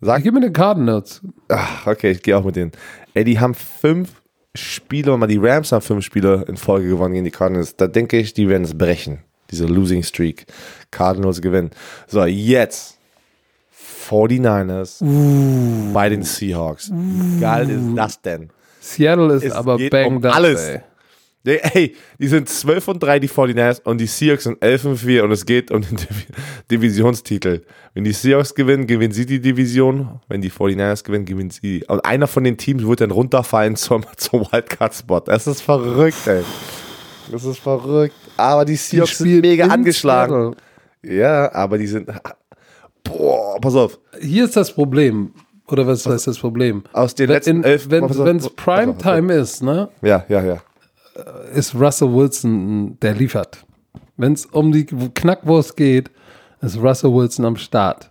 [0.00, 1.20] Sag Ich gebe mir den Cardinals.
[1.48, 2.72] Ach, okay, ich gehe auch mit denen.
[3.14, 4.22] Ey, die haben fünf
[4.54, 7.76] Spiele, mal die Rams haben fünf Spiele in Folge gewonnen gegen die Cardinals.
[7.76, 9.18] Da denke ich, die werden es brechen.
[9.50, 10.46] Diese Losing Streak.
[10.90, 11.70] Cardinals gewinnen.
[12.06, 12.98] So, jetzt
[14.08, 15.02] 49ers
[15.92, 16.90] bei den Seahawks.
[16.92, 18.50] Wie geil ist das denn?
[18.86, 20.60] Seattle ist Es aber geht banged um up, alles.
[20.68, 20.80] ey.
[21.44, 24.96] Ey, Ey, die sind 12 und 3, die 49ers, und die Seahawks sind 11 und
[24.96, 26.26] 4 und es geht um den Div
[26.72, 27.62] Divisionstitel.
[27.94, 30.20] Wenn die Seahawks gewinnen, gewinnen sie die Division.
[30.28, 31.84] Wenn die 49ers gewinnen, gewinnen sie.
[31.86, 35.20] Und einer von den Teams wird dann runterfallen zum, zum Wildcard-Spot.
[35.20, 36.42] Das ist verrückt, ey.
[37.30, 38.14] Das ist verrückt.
[38.36, 40.54] Aber die Die Seahawks sind spielen mega angeschlagen.
[41.02, 41.16] Seattle.
[41.16, 42.08] Ja, aber die sind.
[43.04, 43.98] Boah, pass auf.
[44.20, 45.32] Hier ist das Problem.
[45.68, 46.84] Oder was heißt das Problem?
[46.92, 47.90] Aus den Wenn letzten in- elf.
[47.90, 48.50] wenn es.
[48.50, 50.58] Primetime ist, ne, Ja, ja, ja.
[51.54, 53.64] ist Russell Wilson, der liefert.
[54.16, 56.10] Wenn es um die Knackwurst geht,
[56.60, 58.10] ist Russell Wilson am Start.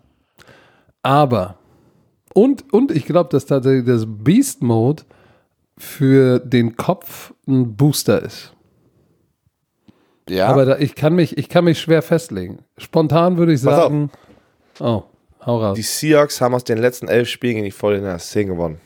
[1.01, 1.55] Aber,
[2.33, 5.03] und, und ich glaube, dass tatsächlich das Beast Mode
[5.77, 8.51] für den Kopf ein Booster ist.
[10.27, 12.59] Ja, Aber da, ich, kann mich, ich kann mich schwer festlegen.
[12.77, 14.09] Spontan würde ich sagen,
[14.79, 15.03] oh,
[15.45, 15.75] hau raus.
[15.75, 18.79] Die Seahawks haben aus den letzten elf Spielen gegen die 49ers 10 gewonnen.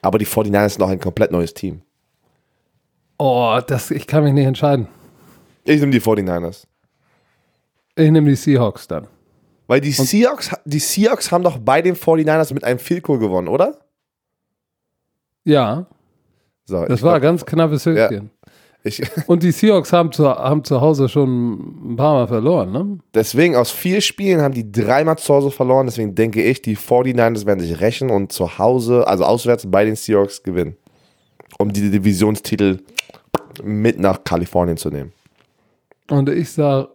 [0.00, 1.82] Aber die 49ers sind noch ein komplett neues Team.
[3.18, 4.88] Oh, das, ich kann mich nicht entscheiden.
[5.64, 6.64] Ich nehme die 49ers.
[7.94, 9.06] Ich nehme die Seahawks dann.
[9.68, 13.48] Weil die Seahawks, die Seahawks haben doch bei den 49ers mit einem Field Goal gewonnen,
[13.48, 13.78] oder?
[15.44, 15.86] Ja,
[16.64, 18.30] So, das war glaub, ganz knappes Höschen.
[18.84, 22.98] Ich, Und die Seahawks haben zu, haben zu Hause schon ein paar Mal verloren, ne?
[23.14, 25.86] Deswegen aus vier Spielen haben die dreimal zu Hause verloren.
[25.86, 29.96] Deswegen denke ich, die 49ers werden sich rächen und zu Hause, also auswärts bei den
[29.96, 30.76] Seahawks gewinnen.
[31.58, 32.78] Um die Divisionstitel
[33.62, 35.12] mit nach Kalifornien zu nehmen.
[36.10, 36.88] Und ich sage,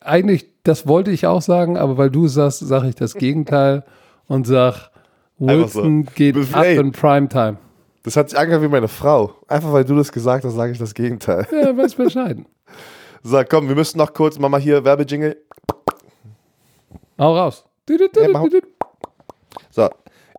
[0.00, 3.84] eigentlich, das wollte ich auch sagen, aber weil du sagst, sage ich das Gegenteil
[4.26, 4.90] und sag,
[5.40, 5.82] Einfach so.
[5.82, 6.76] Wilson geht ab Ey.
[6.76, 7.56] in Primetime.
[8.02, 9.34] Das hat sich angehört wie meine Frau.
[9.48, 11.46] Einfach weil du das gesagt hast, sage ich das Gegenteil.
[11.52, 12.38] Ja, weiß Bescheid.
[13.22, 15.36] So, komm, wir müssen noch kurz, Mama hier, Werbejingle.
[17.18, 17.66] Hau raus.
[18.32, 18.40] mach-
[19.70, 19.90] So,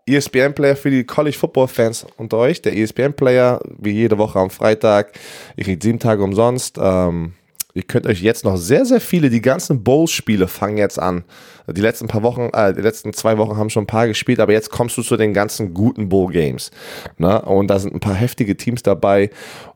[0.08, 2.60] ESPN-Player für die College Football-Fans unter euch.
[2.64, 5.12] Der ESPN-Player, wie jede Woche am Freitag.
[5.56, 6.80] Ihr kriegt sieben Tage umsonst.
[6.82, 7.34] Ähm,
[7.74, 11.24] ihr könnt euch jetzt noch sehr, sehr viele, die ganzen Bowl-Spiele fangen jetzt an.
[11.68, 14.52] Die letzten paar Wochen, äh, die letzten zwei Wochen haben schon ein paar gespielt, aber
[14.52, 16.72] jetzt kommst du zu den ganzen guten Bowl-Games.
[17.18, 17.42] Ne?
[17.44, 19.30] Und da sind ein paar heftige Teams dabei.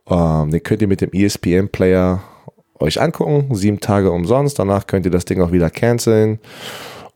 [0.10, 2.22] Ähm, den könnt ihr mit dem ESPN-Player
[2.80, 3.56] euch angucken.
[3.56, 4.60] Sieben Tage umsonst.
[4.60, 6.39] Danach könnt ihr das Ding auch wieder canceln.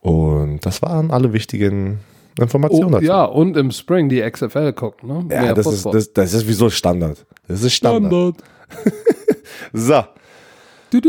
[0.01, 1.99] Und das waren alle wichtigen
[2.39, 3.05] Informationen Oh, dazu.
[3.05, 5.27] ja, und im Spring die XFL gucken.
[5.27, 5.35] Ne?
[5.35, 7.25] Ja, das ist, das, das ist wieso Standard.
[7.47, 8.35] Das ist Standard.
[9.73, 10.03] So,
[10.91, 10.99] Du.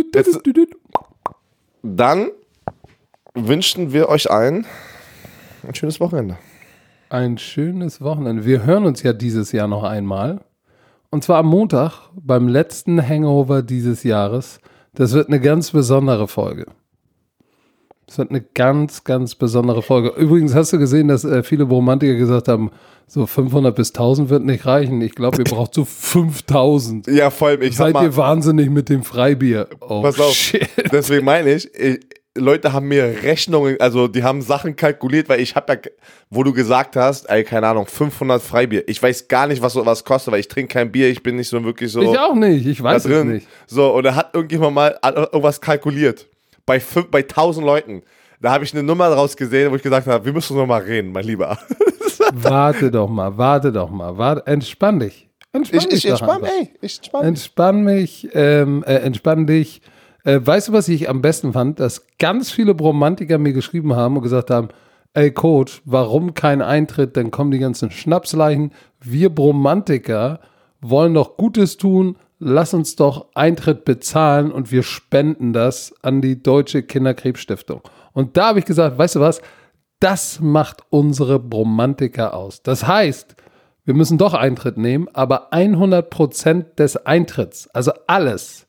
[1.83, 2.31] dann
[3.35, 4.67] wünschen wir euch allen
[5.67, 6.39] ein schönes Wochenende.
[7.09, 8.45] Ein schönes Wochenende.
[8.45, 10.41] Wir hören uns ja dieses Jahr noch einmal.
[11.11, 14.61] Und zwar am Montag beim letzten Hangover dieses Jahres.
[14.95, 16.67] Das wird eine ganz besondere Folge.
[18.11, 20.09] Das wird eine ganz, ganz besondere Folge.
[20.17, 22.73] Übrigens hast du gesehen, dass äh, viele Romantiker gesagt haben,
[23.07, 25.01] so 500 bis 1000 wird nicht reichen.
[25.01, 27.07] Ich glaube, ihr braucht so 5000.
[27.07, 29.69] Ja, vor allem, ich Seid mal, ihr wahnsinnig mit dem Freibier?
[29.81, 30.69] Oh, pass auf, shit.
[30.91, 32.01] deswegen meine ich, ich,
[32.37, 35.79] Leute haben mir Rechnungen, also die haben Sachen kalkuliert, weil ich habe ja,
[36.31, 38.83] wo du gesagt hast, ey, keine Ahnung, 500 Freibier.
[38.89, 41.49] Ich weiß gar nicht, was sowas kostet, weil ich trinke kein Bier, ich bin nicht
[41.49, 42.67] so wirklich so Ich auch nicht.
[42.67, 43.47] Ich weiß es nicht.
[43.69, 46.27] So, und da hat irgendjemand mal irgendwas kalkuliert.
[46.67, 48.03] Bei, fünf, bei 1000 Leuten.
[48.41, 50.81] Da habe ich eine Nummer draus gesehen, wo ich gesagt habe, wir müssen noch mal
[50.81, 51.59] reden, mein Lieber.
[52.33, 54.17] Warte doch mal, warte doch mal.
[54.17, 55.29] Warte, entspann dich.
[55.53, 57.25] Entspann Ich, dich ich entspann, ey, ich entspann.
[57.25, 59.83] Entspann mich, ähm, äh, entspann dich.
[60.25, 61.81] Äh, weißt du, was ich am besten fand?
[61.81, 64.69] Dass ganz viele Bromantiker mir geschrieben haben und gesagt haben,
[65.15, 67.17] ey Coach, warum kein Eintritt?
[67.17, 68.73] Dann kommen die ganzen Schnapsleichen.
[69.01, 70.41] Wir Bromantiker
[70.81, 72.17] wollen doch Gutes tun.
[72.43, 77.83] Lass uns doch Eintritt bezahlen und wir spenden das an die Deutsche Kinderkrebsstiftung.
[78.15, 79.43] Und da habe ich gesagt, weißt du was?
[80.01, 82.63] Das macht unsere Bromantiker aus.
[82.63, 83.37] Das heißt,
[83.85, 88.67] wir müssen doch Eintritt nehmen, aber 100% des Eintritts, also alles,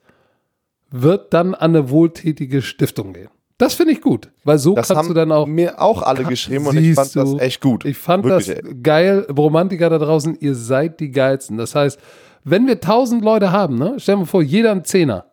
[0.89, 3.30] wird dann an eine wohltätige Stiftung gehen.
[3.57, 5.45] Das finde ich gut, weil so Das kannst haben du dann auch.
[5.47, 7.86] mir auch alle geschrieben und ich fand das du, echt gut.
[7.86, 8.76] Ich fand Wirklich, das ey.
[8.82, 9.28] geil.
[9.30, 11.57] Romantiker da draußen, ihr seid die geilsten.
[11.57, 11.99] Das heißt,
[12.44, 15.26] wenn wir 1000 Leute haben, ne, stellen wir vor, jeder ein Zehner.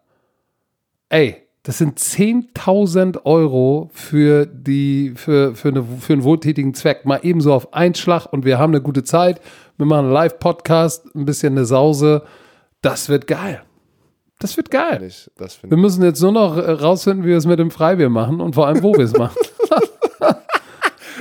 [1.08, 7.04] Ey, das sind 10.000 Euro für, die, für, für, eine, für einen wohltätigen Zweck.
[7.04, 9.40] Mal ebenso auf einen Schlag und wir haben eine gute Zeit.
[9.76, 12.22] Wir machen einen Live-Podcast, ein bisschen eine Sause.
[12.80, 13.62] Das wird geil.
[14.38, 15.10] Das wird geil.
[15.62, 18.54] Wir müssen jetzt nur noch äh, rausfinden, wie wir es mit dem Freibier machen und
[18.54, 19.36] vor allem, wo wir es machen.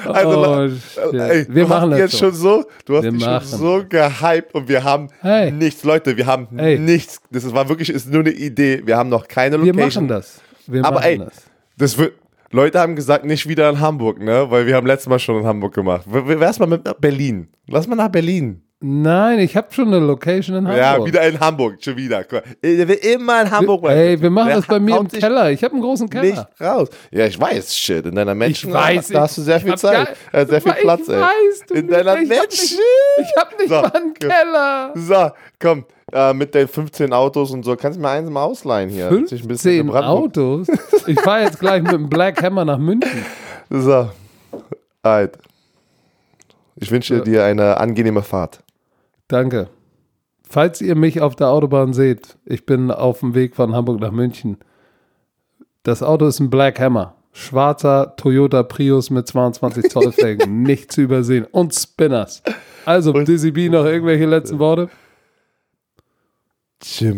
[0.13, 0.69] Also, oh,
[1.11, 1.19] shit.
[1.19, 4.67] Ey, wir machen das jetzt schon so, du hast Wir dich schon so gehypt und
[4.67, 5.51] wir haben Hey.
[5.51, 5.83] nichts.
[5.83, 6.77] Leute, wir haben Hey.
[6.79, 7.19] nichts.
[7.31, 8.81] Das war wirklich, ist nur eine Idee.
[8.85, 10.05] Wir haben noch keine Wir Location.
[10.05, 10.41] machen das.
[10.67, 11.33] Wir Aber machen ey, das.
[11.77, 12.13] Das wird.
[12.51, 14.45] Leute haben gesagt, nicht wieder in Hamburg, ne?
[14.49, 16.03] Weil wir haben letztes Mal schon in Hamburg gemacht.
[16.07, 17.49] Wär's mal mit nach Berlin.
[17.67, 18.61] Lass mal nach Berlin.
[18.79, 20.77] Nein, ich habe schon eine Location in Hamburg.
[20.79, 22.17] Ja, wieder in Hamburg, schon wieder.
[22.31, 23.99] Mal, Der will immer in Hamburg bleiben.
[23.99, 25.49] Ey, wir machen Der das bei mir im Keller.
[25.49, 26.23] Ich habe einen großen Keller.
[26.23, 26.87] Nicht raus.
[27.09, 28.05] Ja, ich weiß, shit.
[28.05, 30.61] In deiner Menschen, weiß, da hast du sehr ich viel hab Zeit, gar- äh, sehr
[30.61, 31.19] viel Ich Platz, ey.
[31.21, 31.97] weiß, du in nicht.
[31.97, 32.77] deiner Ich hab Menschen.
[32.77, 32.79] nicht-
[33.19, 34.13] Ich habe nicht So, mal einen.
[34.13, 34.91] Keller.
[34.93, 38.91] So, komm, äh, mit den 15 Autos und so, kannst du mir eins mal ausleihen
[38.91, 39.09] hier?
[39.09, 40.67] Dass ich ein bisschen in 15 Brandenburg- Autos.
[41.07, 43.25] Ich fahre jetzt gleich mit dem Black Hammer nach München.
[43.71, 44.11] So,
[45.03, 45.39] halt.
[46.75, 48.59] Ich wünsche dir eine angenehme Fahrt.
[49.27, 49.69] Danke.
[50.49, 54.11] Falls ihr mich auf der Autobahn seht, ich bin auf dem Weg von Hamburg nach
[54.11, 54.57] München.
[55.83, 57.15] Das Auto ist ein Black Hammer.
[57.33, 60.63] Schwarzer Toyota Prius mit 22 Zoll Felgen.
[60.63, 61.45] Nicht zu übersehen.
[61.51, 62.41] Und Spinners.
[62.85, 64.89] Also, Dizzy B, noch irgendwelche letzten Worte?
[66.79, 67.17] Tschüss.